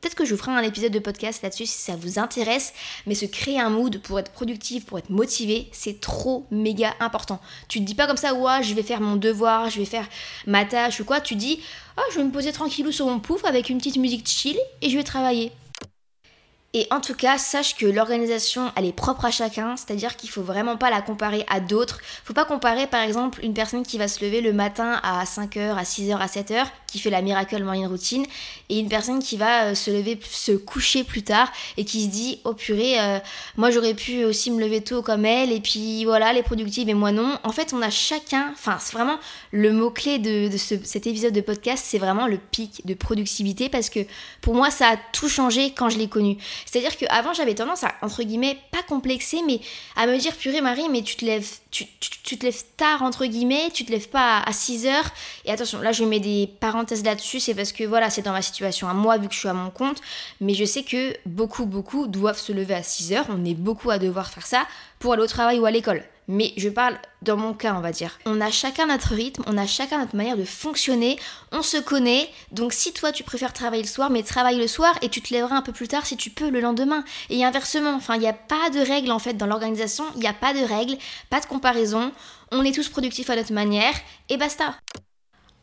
peut-être 0.00 0.16
que 0.16 0.24
je 0.24 0.34
vous 0.34 0.40
ferai 0.40 0.50
un 0.52 0.62
épisode 0.62 0.90
de 0.90 0.98
podcast 0.98 1.40
là-dessus 1.44 1.66
si 1.66 1.78
ça 1.78 1.94
vous 1.94 2.18
intéresse, 2.18 2.72
mais 3.06 3.14
se 3.14 3.26
créer 3.26 3.60
un 3.60 3.70
mood 3.70 4.00
pour 4.00 4.18
être 4.18 4.32
productif, 4.32 4.86
pour 4.86 4.98
être 4.98 5.10
motivé, 5.10 5.68
c'est 5.70 6.00
trop 6.00 6.46
méga 6.50 6.94
important. 6.98 7.40
Tu 7.68 7.78
te 7.78 7.84
dis 7.84 7.94
pas 7.94 8.08
comme 8.08 8.16
ça, 8.16 8.34
ouais, 8.34 8.64
je 8.64 8.74
vais 8.74 8.82
faire 8.82 9.00
mon 9.00 9.14
devoir, 9.14 9.70
je 9.70 9.78
vais 9.78 9.86
faire 9.86 10.08
ma 10.48 10.64
tâche 10.64 10.98
ou 10.98 11.04
quoi, 11.04 11.20
tu 11.20 11.36
dis, 11.36 11.60
oh, 11.96 12.02
je 12.10 12.18
vais 12.18 12.24
me 12.24 12.32
poser 12.32 12.50
tranquillou 12.50 12.90
sur 12.90 13.06
mon 13.06 13.20
pouf 13.20 13.44
avec 13.44 13.70
une 13.70 13.78
petite 13.78 13.98
musique 13.98 14.28
chill 14.28 14.58
et 14.82 14.90
je 14.90 14.96
vais 14.96 15.04
travailler. 15.04 15.52
Et 16.78 16.86
en 16.90 17.00
tout 17.00 17.14
cas, 17.14 17.38
sache 17.38 17.74
que 17.74 17.86
l'organisation, 17.86 18.70
elle 18.76 18.84
est 18.84 18.92
propre 18.92 19.24
à 19.24 19.30
chacun, 19.30 19.76
c'est-à-dire 19.78 20.14
qu'il 20.14 20.28
faut 20.28 20.42
vraiment 20.42 20.76
pas 20.76 20.90
la 20.90 21.00
comparer 21.00 21.42
à 21.48 21.58
d'autres. 21.58 22.00
Faut 22.22 22.34
pas 22.34 22.44
comparer 22.44 22.86
par 22.86 23.00
exemple 23.00 23.42
une 23.42 23.54
personne 23.54 23.82
qui 23.82 23.96
va 23.96 24.08
se 24.08 24.22
lever 24.22 24.42
le 24.42 24.52
matin 24.52 25.00
à 25.02 25.24
5h, 25.24 25.74
à 25.74 25.84
6h, 25.84 26.18
à 26.18 26.26
7h, 26.26 26.66
qui 26.86 26.98
fait 26.98 27.08
la 27.08 27.22
miracle 27.22 27.64
morning 27.64 27.86
routine, 27.86 28.26
et 28.68 28.78
une 28.78 28.90
personne 28.90 29.20
qui 29.20 29.38
va 29.38 29.68
euh, 29.68 29.74
se 29.74 29.90
lever, 29.90 30.20
se 30.30 30.52
coucher 30.52 31.02
plus 31.02 31.22
tard 31.22 31.50
et 31.78 31.86
qui 31.86 32.04
se 32.04 32.08
dit 32.08 32.40
oh 32.44 32.52
purée, 32.52 33.00
euh, 33.00 33.20
moi 33.56 33.70
j'aurais 33.70 33.94
pu 33.94 34.24
aussi 34.24 34.50
me 34.50 34.60
lever 34.60 34.82
tôt 34.82 35.00
comme 35.00 35.24
elle, 35.24 35.52
et 35.52 35.60
puis 35.60 36.04
voilà, 36.04 36.34
les 36.34 36.42
productives 36.42 36.90
et 36.90 36.94
moi 36.94 37.10
non. 37.10 37.38
En 37.42 37.52
fait, 37.52 37.72
on 37.72 37.80
a 37.80 37.88
chacun, 37.88 38.50
enfin 38.52 38.76
c'est 38.80 38.92
vraiment 38.92 39.18
le 39.50 39.72
mot-clé 39.72 40.18
de, 40.18 40.54
cet 40.58 41.06
épisode 41.06 41.32
de 41.32 41.40
podcast, 41.40 41.82
c'est 41.86 41.98
vraiment 41.98 42.26
le 42.26 42.36
pic 42.36 42.86
de 42.86 42.92
productivité 42.92 43.70
parce 43.70 43.88
que 43.88 44.00
pour 44.42 44.54
moi 44.54 44.70
ça 44.70 44.90
a 44.90 44.96
tout 45.14 45.30
changé 45.30 45.72
quand 45.72 45.88
je 45.88 45.96
l'ai 45.96 46.08
connu. 46.08 46.36
C'est-à-dire 46.66 46.96
qu'avant, 46.96 47.32
j'avais 47.32 47.54
tendance 47.54 47.84
à, 47.84 47.94
entre 48.02 48.22
guillemets, 48.22 48.58
pas 48.70 48.82
complexer, 48.82 49.40
mais 49.46 49.60
à 49.94 50.06
me 50.06 50.18
dire, 50.18 50.34
purée 50.34 50.60
Marie, 50.60 50.88
mais 50.90 51.02
tu 51.02 51.16
te 51.16 51.24
lèves, 51.24 51.48
tu, 51.70 51.86
te 51.86 52.44
lèves 52.44 52.62
tard, 52.76 53.02
entre 53.02 53.24
guillemets, 53.24 53.70
tu 53.72 53.84
te 53.84 53.92
lèves 53.92 54.08
pas 54.08 54.40
à 54.40 54.52
6 54.52 54.86
heures. 54.86 55.10
Et 55.44 55.52
attention, 55.52 55.80
là, 55.80 55.92
je 55.92 56.04
mets 56.04 56.20
des 56.20 56.50
parenthèses 56.60 57.04
là-dessus, 57.04 57.40
c'est 57.40 57.54
parce 57.54 57.72
que 57.72 57.84
voilà, 57.84 58.10
c'est 58.10 58.22
dans 58.22 58.32
ma 58.32 58.42
situation 58.42 58.88
à 58.88 58.94
moi, 58.94 59.16
vu 59.16 59.28
que 59.28 59.34
je 59.34 59.38
suis 59.38 59.48
à 59.48 59.54
mon 59.54 59.70
compte. 59.70 60.00
Mais 60.40 60.54
je 60.54 60.64
sais 60.64 60.82
que 60.82 61.16
beaucoup, 61.24 61.64
beaucoup 61.64 62.08
doivent 62.08 62.38
se 62.38 62.52
lever 62.52 62.74
à 62.74 62.82
6 62.82 63.12
heures. 63.12 63.26
On 63.30 63.44
est 63.44 63.54
beaucoup 63.54 63.90
à 63.90 63.98
devoir 63.98 64.28
faire 64.28 64.46
ça 64.46 64.66
pour 64.98 65.12
aller 65.12 65.22
au 65.22 65.28
travail 65.28 65.58
ou 65.58 65.66
à 65.66 65.70
l'école 65.70 66.02
mais 66.28 66.52
je 66.56 66.68
parle 66.68 66.98
dans 67.22 67.36
mon 67.36 67.54
cas, 67.54 67.74
on 67.74 67.80
va 67.80 67.92
dire. 67.92 68.18
On 68.26 68.40
a 68.40 68.50
chacun 68.50 68.86
notre 68.86 69.14
rythme, 69.14 69.42
on 69.46 69.56
a 69.58 69.66
chacun 69.66 69.98
notre 69.98 70.16
manière 70.16 70.36
de 70.36 70.44
fonctionner, 70.44 71.18
on 71.52 71.62
se 71.62 71.76
connaît. 71.76 72.28
Donc 72.52 72.72
si 72.72 72.92
toi 72.92 73.12
tu 73.12 73.22
préfères 73.22 73.52
travailler 73.52 73.82
le 73.82 73.88
soir, 73.88 74.10
mais 74.10 74.22
travaille 74.22 74.58
le 74.58 74.66
soir 74.66 74.96
et 75.02 75.08
tu 75.08 75.20
te 75.22 75.32
lèveras 75.32 75.56
un 75.56 75.62
peu 75.62 75.72
plus 75.72 75.88
tard 75.88 76.06
si 76.06 76.16
tu 76.16 76.30
peux 76.30 76.50
le 76.50 76.60
lendemain. 76.60 77.04
Et 77.30 77.44
inversement, 77.44 77.94
enfin, 77.94 78.14
il 78.14 78.20
n'y 78.20 78.28
a 78.28 78.32
pas 78.32 78.70
de 78.70 78.80
règles 78.80 79.10
en 79.10 79.18
fait 79.18 79.34
dans 79.34 79.46
l'organisation, 79.46 80.04
il 80.14 80.20
n'y 80.20 80.26
a 80.26 80.32
pas 80.32 80.52
de 80.52 80.60
règles, 80.60 80.96
pas 81.30 81.40
de 81.40 81.46
comparaison. 81.46 82.12
On 82.52 82.64
est 82.64 82.72
tous 82.72 82.88
productifs 82.88 83.30
à 83.30 83.36
notre 83.36 83.52
manière 83.52 83.94
et 84.28 84.36
basta. 84.36 84.74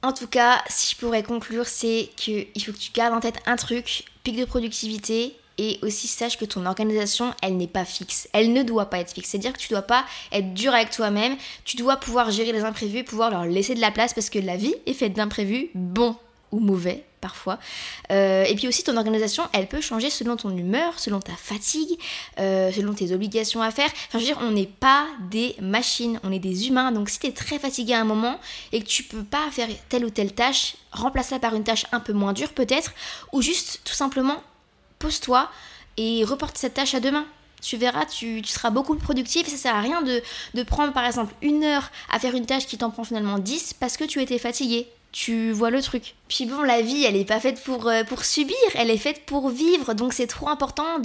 En 0.02 0.12
tout 0.12 0.28
cas, 0.28 0.62
si 0.68 0.94
je 0.94 1.00
pourrais 1.00 1.24
conclure, 1.24 1.66
c'est 1.66 2.10
qu'il 2.18 2.64
faut 2.64 2.74
que 2.74 2.78
tu 2.78 2.92
gardes 2.92 3.14
en 3.14 3.22
tête 3.22 3.42
un 3.46 3.56
truc, 3.56 4.04
pic 4.24 4.36
de 4.36 4.44
productivité, 4.44 5.38
et 5.58 5.80
aussi 5.82 6.08
sache 6.08 6.38
que 6.38 6.46
ton 6.46 6.66
organisation, 6.66 7.34
elle 7.42 7.58
n'est 7.58 7.68
pas 7.68 7.86
fixe. 7.86 8.28
Elle 8.34 8.54
ne 8.54 8.64
doit 8.64 8.90
pas 8.90 9.00
être 9.00 9.14
fixe. 9.14 9.30
C'est-à-dire 9.30 9.54
que 9.54 9.60
tu 9.60 9.70
dois 9.70 9.84
pas 9.84 10.06
être 10.32 10.54
dur 10.54 10.74
avec 10.74 10.90
toi-même. 10.90 11.36
Tu 11.66 11.78
dois 11.78 11.98
pouvoir 11.98 12.32
gérer 12.32 12.52
les 12.52 12.64
imprévus, 12.64 13.04
pouvoir 13.04 13.30
leur 13.30 13.46
laisser 13.46 13.76
de 13.76 13.82
la 13.82 13.92
place 13.92 14.14
parce 14.14 14.30
que 14.30 14.40
la 14.40 14.58
vie 14.58 14.76
est 14.86 14.94
faite 14.94 15.14
d'imprévus, 15.14 15.70
bons 15.76 16.16
ou 16.52 16.60
mauvais 16.60 17.04
parfois. 17.24 17.58
Euh, 18.12 18.44
et 18.44 18.54
puis 18.56 18.68
aussi 18.68 18.84
ton 18.84 18.98
organisation, 18.98 19.44
elle 19.54 19.68
peut 19.68 19.80
changer 19.80 20.10
selon 20.10 20.36
ton 20.36 20.56
humeur, 20.56 21.00
selon 21.00 21.22
ta 21.22 21.32
fatigue, 21.32 21.98
euh, 22.40 22.70
selon 22.74 22.94
tes 22.94 23.14
obligations 23.14 23.62
à 23.62 23.72
faire. 23.72 23.90
Enfin, 24.10 24.20
je 24.20 24.26
veux 24.26 24.26
dire, 24.26 24.40
on 24.42 24.52
n'est 24.52 24.68
pas 24.68 25.08
des 25.32 25.56
machines, 25.62 26.20
on 26.24 26.34
est 26.34 26.40
des 26.40 26.68
humains. 26.68 26.92
Donc 26.92 27.10
si 27.10 27.20
tu 27.20 27.28
es 27.28 27.32
très 27.32 27.60
fatigué 27.60 27.94
à 27.94 28.02
un 28.02 28.04
moment 28.04 28.40
et 28.74 28.82
que 28.82 28.88
tu 28.88 29.04
peux 29.04 29.24
pas 29.24 29.50
faire 29.52 29.70
telle 29.88 30.04
ou 30.04 30.10
telle 30.10 30.34
tâche, 30.34 30.76
remplace-la 30.92 31.40
par 31.40 31.56
une 31.56 31.64
tâche 31.64 31.86
un 31.94 32.02
peu 32.02 32.12
moins 32.12 32.34
dure 32.34 32.52
peut-être, 32.52 32.92
ou 33.32 33.42
juste 33.42 33.80
tout 33.86 33.94
simplement 33.94 34.44
pose-toi, 35.04 35.52
et 35.98 36.24
reporte 36.24 36.58
cette 36.58 36.74
tâche 36.76 36.96
à 36.96 37.00
demain 37.00 37.26
tu 37.62 37.78
verras, 37.78 38.06
tu, 38.06 38.44
seras 38.44 38.72
beaucoup 38.72 38.94
plus 38.96 39.06
productif. 39.06 39.48
Ça 39.48 39.56
sert 39.56 39.76
à 39.76 39.80
rien 39.80 40.02
de, 40.02 40.22
de 40.54 40.64
prendre 40.64 40.92
par 40.92 41.06
exemple 41.06 41.34
une 41.42 41.64
heure 41.64 41.92
à 42.12 42.20
faire 42.20 42.36
une 42.36 42.46
tâche 42.46 42.68
qui 42.68 42.78
t'en 42.78 42.90
prend 42.90 43.06
finalement 43.06 43.40
10 43.40 43.76
parce 43.80 43.96
que 43.96 44.04
tu 44.04 44.22
étais 44.22 44.38
fatigué 44.38 44.90
tu 45.14 45.52
vois 45.52 45.70
le 45.70 45.82
truc. 45.82 46.16
Puis 46.30 46.46
bon, 46.46 46.62
la 46.62 46.82
vie, 46.82 47.04
elle 47.04 47.16
est 47.16 47.26
pas 47.26 47.40
faite 47.40 47.62
pour, 47.64 47.88
euh, 47.88 48.04
pour 48.04 48.24
subir, 48.24 48.56
elle 48.76 48.90
est 48.90 48.98
faite 48.98 49.26
pour 49.26 49.50
vivre. 49.50 49.94
Donc 49.94 50.14
c'est 50.14 50.26
trop 50.26 50.48
important 50.50 51.00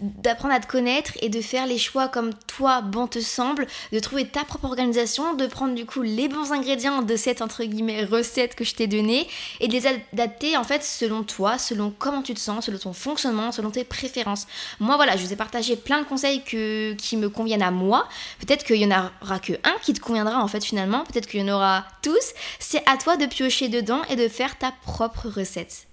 d'apprendre 0.00 0.54
à 0.54 0.60
te 0.60 0.66
connaître 0.66 1.12
et 1.20 1.30
de 1.30 1.40
faire 1.40 1.66
les 1.66 1.78
choix 1.78 2.06
comme 2.08 2.32
toi 2.46 2.82
bon 2.82 3.06
te 3.06 3.18
semble, 3.18 3.66
de 3.92 3.98
trouver 3.98 4.28
ta 4.28 4.44
propre 4.44 4.66
organisation, 4.66 5.34
de 5.34 5.46
prendre 5.46 5.74
du 5.74 5.86
coup 5.86 6.02
les 6.02 6.28
bons 6.28 6.52
ingrédients 6.52 7.02
de 7.02 7.16
cette 7.16 7.42
entre 7.42 7.64
guillemets 7.64 8.04
recette 8.04 8.54
que 8.54 8.64
je 8.64 8.74
t'ai 8.74 8.86
donnée 8.86 9.26
et 9.60 9.68
de 9.68 9.72
les 9.72 9.86
adapter 9.86 10.56
en 10.56 10.64
fait 10.64 10.84
selon 10.84 11.24
toi, 11.24 11.58
selon 11.58 11.92
comment 11.98 12.22
tu 12.22 12.34
te 12.34 12.40
sens, 12.40 12.66
selon 12.66 12.78
ton 12.78 12.92
fonctionnement, 12.92 13.52
selon 13.52 13.70
tes 13.70 13.84
préférences. 13.84 14.46
Moi 14.80 14.96
voilà, 14.96 15.16
je 15.16 15.24
vous 15.24 15.32
ai 15.32 15.36
partagé 15.36 15.76
plein 15.76 16.00
de 16.00 16.06
conseils 16.06 16.44
que, 16.44 16.92
qui 16.92 17.16
me 17.16 17.30
conviennent 17.30 17.62
à 17.62 17.70
moi. 17.70 18.06
Peut-être 18.38 18.64
qu'il 18.64 18.76
y 18.76 18.86
en 18.86 19.10
aura 19.22 19.38
que 19.40 19.54
un 19.64 19.74
qui 19.82 19.94
te 19.94 20.00
conviendra 20.00 20.42
en 20.42 20.48
fait 20.48 20.64
finalement, 20.64 21.04
peut-être 21.04 21.26
qu'il 21.26 21.40
y 21.40 21.50
en 21.50 21.54
aura 21.54 21.84
tous. 22.02 22.32
C'est 22.58 22.82
à 22.88 22.96
toi 22.96 23.16
de 23.16 23.26
piocher 23.26 23.68
dedans 23.68 24.02
et 24.10 24.16
de 24.16 24.28
faire 24.28 24.56
ta 24.58 24.67
propre 24.72 25.28
recette. 25.28 25.88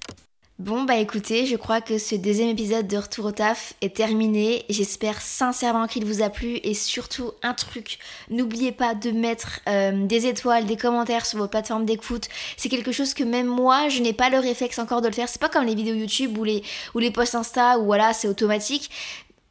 Bon 0.57 0.83
bah 0.83 0.95
écoutez, 0.95 1.45
je 1.45 1.57
crois 1.57 1.81
que 1.81 1.97
ce 1.97 2.15
deuxième 2.15 2.47
épisode 2.47 2.87
de 2.87 2.95
Retour 2.95 3.25
au 3.25 3.31
taf 3.33 3.73
est 3.81 3.93
terminé. 3.93 4.63
J'espère 4.69 5.21
sincèrement 5.21 5.85
qu'il 5.85 6.05
vous 6.05 6.21
a 6.21 6.29
plu 6.29 6.61
et 6.63 6.73
surtout 6.73 7.31
un 7.43 7.53
truc, 7.53 7.99
n'oubliez 8.29 8.71
pas 8.71 8.95
de 8.95 9.11
mettre 9.11 9.59
euh, 9.67 10.05
des 10.05 10.27
étoiles, 10.27 10.65
des 10.65 10.77
commentaires 10.77 11.25
sur 11.25 11.39
vos 11.39 11.49
plateformes 11.49 11.85
d'écoute. 11.85 12.29
C'est 12.55 12.69
quelque 12.69 12.93
chose 12.93 13.13
que 13.13 13.25
même 13.25 13.47
moi, 13.47 13.89
je 13.89 14.01
n'ai 14.01 14.13
pas 14.13 14.29
le 14.29 14.39
réflexe 14.39 14.79
encore 14.79 15.01
de 15.01 15.07
le 15.07 15.13
faire. 15.13 15.27
C'est 15.27 15.41
pas 15.41 15.49
comme 15.49 15.65
les 15.65 15.75
vidéos 15.75 15.95
YouTube 15.95 16.37
ou 16.37 16.45
les, 16.45 16.63
ou 16.93 16.99
les 16.99 17.11
posts 17.11 17.35
Insta 17.35 17.77
où 17.77 17.83
voilà, 17.83 18.13
c'est 18.13 18.29
automatique. 18.29 18.89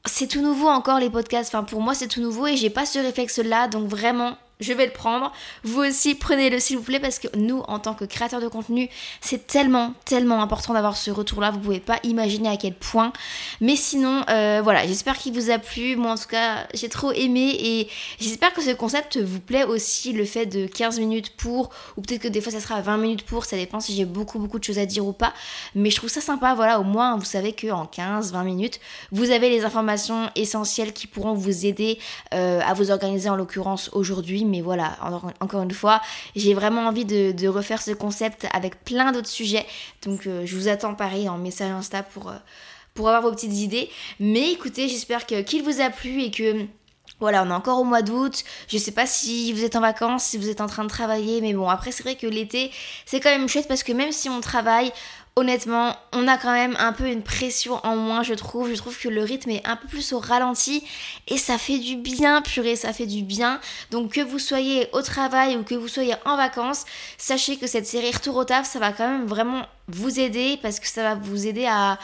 C'est 0.07 0.27
tout 0.27 0.41
nouveau 0.41 0.69
encore 0.69 1.01
les 1.01 1.11
podcasts. 1.11 1.55
Enfin 1.55 1.65
pour 1.65 1.83
moi 1.83 1.93
c'est 1.93 2.09
tout 2.09 2.23
nouveau 2.23 2.47
et 2.47 2.57
j'ai 2.57 2.71
pas 2.71 2.87
ce 2.87 2.99
réflexe 2.99 3.37
là. 3.41 3.69
Donc 3.69 3.89
vraiment 3.89 4.39
je 4.61 4.73
vais 4.73 4.87
le 4.87 4.93
prendre. 4.93 5.33
Vous 5.65 5.81
aussi, 5.81 6.15
prenez-le 6.15 6.59
s'il 6.59 6.77
vous 6.77 6.83
plaît 6.83 7.01
parce 7.01 7.19
que 7.19 7.29
nous, 7.37 7.61
en 7.69 7.79
tant 7.79 7.95
que 7.95 8.05
créateurs 8.05 8.41
de 8.41 8.49
contenu, 8.49 8.89
c'est 9.21 9.47
tellement, 9.47 9.95
tellement 10.05 10.43
important 10.43 10.75
d'avoir 10.75 10.97
ce 10.97 11.11
retour-là. 11.11 11.51
Vous 11.51 11.59
pouvez 11.59 11.81
pas 11.81 11.99
imaginer 12.05 12.49
à 12.49 12.57
quel 12.57 12.75
point. 12.75 13.13
Mais 13.61 13.77
sinon, 13.77 14.25
euh, 14.29 14.61
voilà, 14.63 14.87
j'espère 14.87 15.19
qu'il 15.19 15.35
vous 15.35 15.51
a 15.51 15.59
plu. 15.59 15.97
Moi, 15.97 16.13
en 16.13 16.17
tout 16.17 16.29
cas, 16.29 16.67
j'ai 16.75 16.89
trop 16.89 17.13
aimé 17.13 17.57
et 17.59 17.89
j'espère 18.21 18.53
que 18.53 18.63
ce 18.63 18.71
concept 18.71 19.19
vous 19.19 19.41
plaît 19.41 19.65
aussi. 19.65 20.13
Le 20.13 20.25
fait 20.25 20.47
de 20.47 20.67
15 20.67 21.01
minutes 21.01 21.37
pour, 21.37 21.71
ou 21.97 22.03
peut-être 22.03 22.23
que 22.23 22.29
des 22.29 22.41
fois 22.41 22.53
ça 22.53 22.61
sera 22.61 22.81
20 22.81 22.97
minutes 22.99 23.25
pour, 23.25 23.45
ça 23.45 23.57
dépend 23.57 23.81
si 23.81 23.95
j'ai 23.95 24.05
beaucoup, 24.05 24.39
beaucoup 24.39 24.59
de 24.59 24.65
choses 24.65 24.79
à 24.79 24.87
dire 24.87 25.07
ou 25.07 25.13
pas. 25.13 25.35
Mais 25.75 25.91
je 25.91 25.97
trouve 25.97 26.11
ça 26.11 26.21
sympa. 26.21 26.55
Voilà, 26.55 26.81
au 26.81 26.85
moins, 26.85 27.17
vous 27.17 27.25
savez 27.25 27.53
qu'en 27.53 27.87
15, 27.87 28.33
20 28.33 28.45
minutes, 28.45 28.81
vous 29.11 29.31
avez 29.31 29.51
les 29.51 29.65
informations 29.65 30.31
essentielles 30.37 30.93
qui 30.93 31.07
pourront 31.07 31.35
vous 31.35 31.67
aider 31.67 31.99
euh, 32.33 32.61
à 32.65 32.75
vous 32.75 32.91
organiser 32.91 33.29
en 33.29 33.37
l'occurrence 33.37 33.91
aujourd'hui 33.93 34.44
mais 34.45 34.61
voilà, 34.61 34.97
encore 35.41 35.63
une 35.63 35.71
fois, 35.71 36.01
j'ai 36.37 36.55
vraiment 36.55 36.87
envie 36.87 37.05
de, 37.05 37.49
refaire 37.49 37.83
ce 37.83 37.91
concept 37.91 38.47
avec 38.53 38.85
plein 38.85 39.13
d'autres 39.13 39.29
sujets. 39.29 39.67
Donc 40.05 40.27
euh, 40.27 40.45
je 40.45 40.57
vous 40.57 40.69
attends 40.69 40.95
pareil 40.95 41.29
en 41.29 41.39
message 41.39 41.71
Insta 41.71 42.03
pour, 42.03 42.31
euh, 42.31 42.37
avoir 42.99 43.23
vos 43.23 43.31
petites 43.31 43.53
idées. 43.53 43.91
Mais 44.21 44.53
écoutez, 44.53 44.89
j'espère 44.89 45.27
qu'il 45.27 45.63
vous 45.63 45.81
a 45.81 45.91
plu 45.91 46.23
et 46.23 46.31
que 46.31 46.67
voilà, 47.21 47.45
on 47.45 47.51
est 47.51 47.55
encore 47.55 47.81
au 47.81 47.85
mois 47.85 48.03
d'août. 48.03 48.45
Je 48.69 48.79
sais 48.79 48.93
pas 48.93 49.07
si 49.07 49.53
vous 49.53 49.65
êtes 49.65 49.77
en 49.77 49.81
vacances, 49.81 50.25
si 50.25 50.39
vous 50.39 50.49
êtes 50.49 50.61
en 50.61 50.67
train 50.67 50.85
de 50.85 50.89
travailler, 50.89 51.41
mais 51.41 51.53
bon, 51.53 51.69
après 51.69 51.93
c'est 51.93 52.03
vrai 52.03 52.17
que 52.17 52.27
l'été, 52.27 52.71
c'est 53.07 53.21
quand 53.21 53.31
même 53.31 53.49
chouette 53.49 53.69
parce 53.69 53.83
que 53.83 53.93
même 53.93 54.13
si 54.13 54.29
on 54.29 54.41
travaille, 54.41 54.93
honnêtement, 55.37 55.97
on 56.13 56.29
a 56.29 56.39
quand 56.39 56.53
même 56.53 56.77
un 56.79 56.93
peu 56.93 57.09
une 57.09 57.23
pression 57.23 57.81
en 57.85 57.97
moins, 57.97 58.23
je 58.23 58.35
trouve. 58.35 58.71
Je 58.71 58.77
trouve 58.77 58.99
que 58.99 59.09
le 59.09 59.23
rythme 59.23 59.51
est 59.51 59.67
un 59.67 59.77
peu 59.77 59.89
plus 59.89 60.13
au 60.13 60.21
ralenti 60.21 60.85
et 61.29 61.39
ça 61.39 61.59
fait 61.59 61.79
du 61.79 61.97
bien, 61.97 62.41
purée, 62.43 62.77
ça 62.77 62.93
fait 62.93 63.07
du 63.07 63.23
bien. 63.23 63.61
Donc 63.91 64.13
que 64.13 64.21
vous 64.21 64.39
soyez 64.39 64.89
au 64.93 65.03
travail 65.03 65.57
ou 65.57 65.65
que 65.65 65.75
vous 65.75 65.89
soyez 65.89 66.15
en 66.25 66.37
vacances, 66.37 66.85
sachez 67.19 67.57
que 67.57 67.67
cette 67.67 67.87
série 67.87 68.13
Retour 68.13 68.37
au 68.37 68.45
taf, 68.45 68.67
ça 68.67 68.79
va 68.79 68.93
quand 68.93 69.09
même 69.09 69.27
vraiment 69.27 69.67
vous 69.89 70.19
aider 70.19 70.59
parce 70.63 70.81
que 70.81 70.87
ça 70.87 71.03
va 71.03 71.15
vous 71.15 71.47
aider 71.47 71.67
à, 71.67 71.99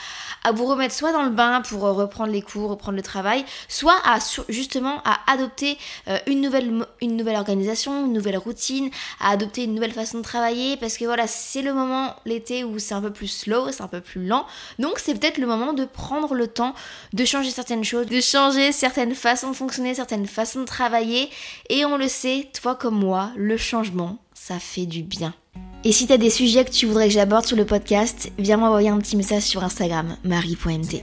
vous 0.52 0.66
remettre 0.66 0.94
soit 0.94 1.12
dans 1.12 1.22
le 1.22 1.30
bain 1.30 1.62
pour 1.62 1.86
euh, 1.86 1.92
reprendre 1.92 2.32
les 2.32 2.42
cours, 2.42 2.70
reprendre 2.70 2.96
le 2.96 3.02
travail, 3.02 3.44
soit 3.68 3.96
à 4.04 4.18
justement 4.48 5.00
à 5.04 5.20
adopter 5.30 5.78
euh, 6.08 6.18
une, 6.26 6.40
nouvelle, 6.40 6.84
une 7.00 7.16
nouvelle 7.16 7.36
organisation, 7.36 8.06
une 8.06 8.12
nouvelle 8.12 8.38
routine, 8.38 8.90
à 9.20 9.30
adopter 9.30 9.64
une 9.64 9.74
nouvelle 9.74 9.92
façon 9.92 10.18
de 10.18 10.22
travailler 10.22 10.76
parce 10.76 10.96
que 10.96 11.04
voilà, 11.04 11.26
c'est 11.26 11.62
le 11.62 11.72
moment 11.72 12.16
l'été 12.26 12.64
où 12.64 12.78
c'est 12.78 12.94
un 12.94 13.00
peu 13.00 13.12
plus 13.12 13.28
slow, 13.28 13.70
c'est 13.72 13.82
un 13.82 13.88
peu 13.88 14.00
plus 14.00 14.26
lent. 14.26 14.46
Donc 14.78 14.98
c'est 14.98 15.14
peut-être 15.14 15.38
le 15.38 15.46
moment 15.46 15.72
de 15.72 15.84
prendre 15.84 16.34
le 16.34 16.46
temps 16.46 16.74
de 17.12 17.24
changer 17.24 17.50
certaines 17.50 17.84
choses, 17.84 18.06
de 18.06 18.20
changer 18.20 18.72
certaines 18.72 19.14
façons 19.14 19.50
de 19.50 19.56
fonctionner, 19.56 19.94
certaines 19.94 20.26
façons 20.26 20.60
de 20.60 20.64
travailler. 20.64 21.30
Et 21.68 21.84
on 21.84 21.96
le 21.96 22.08
sait, 22.08 22.48
toi 22.60 22.74
comme 22.74 22.98
moi, 22.98 23.30
le 23.36 23.56
changement, 23.56 24.18
ça 24.34 24.58
fait 24.58 24.86
du 24.86 25.02
bien. 25.02 25.34
Et 25.82 25.92
si 25.92 26.06
t'as 26.06 26.18
des 26.18 26.28
sujets 26.28 26.64
que 26.64 26.70
tu 26.70 26.84
voudrais 26.84 27.08
que 27.08 27.14
j'aborde 27.14 27.46
sur 27.46 27.56
le 27.56 27.64
podcast, 27.64 28.30
viens 28.38 28.58
m'envoyer 28.58 28.90
un 28.90 28.98
petit 28.98 29.16
message 29.16 29.44
sur 29.44 29.64
Instagram, 29.64 30.16
marie.mt. 30.24 31.02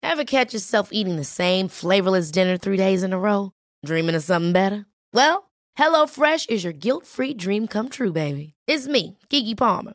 Ever 0.00 0.24
catch 0.24 0.52
yourself 0.52 0.90
eating 0.92 1.16
the 1.16 1.24
same 1.24 1.68
flavorless 1.68 2.30
dinner 2.30 2.56
three 2.56 2.76
days 2.76 3.02
in 3.02 3.12
a 3.12 3.18
row? 3.18 3.50
Dreaming 3.84 4.14
of 4.14 4.22
something 4.22 4.52
better? 4.52 4.86
Well, 5.12 5.50
HelloFresh 5.76 6.48
is 6.50 6.62
your 6.62 6.72
guilt-free 6.72 7.34
dream 7.34 7.66
come 7.66 7.88
true, 7.88 8.12
baby. 8.12 8.54
It's 8.68 8.86
me, 8.86 9.18
Kiki 9.28 9.54
Palmer. 9.56 9.94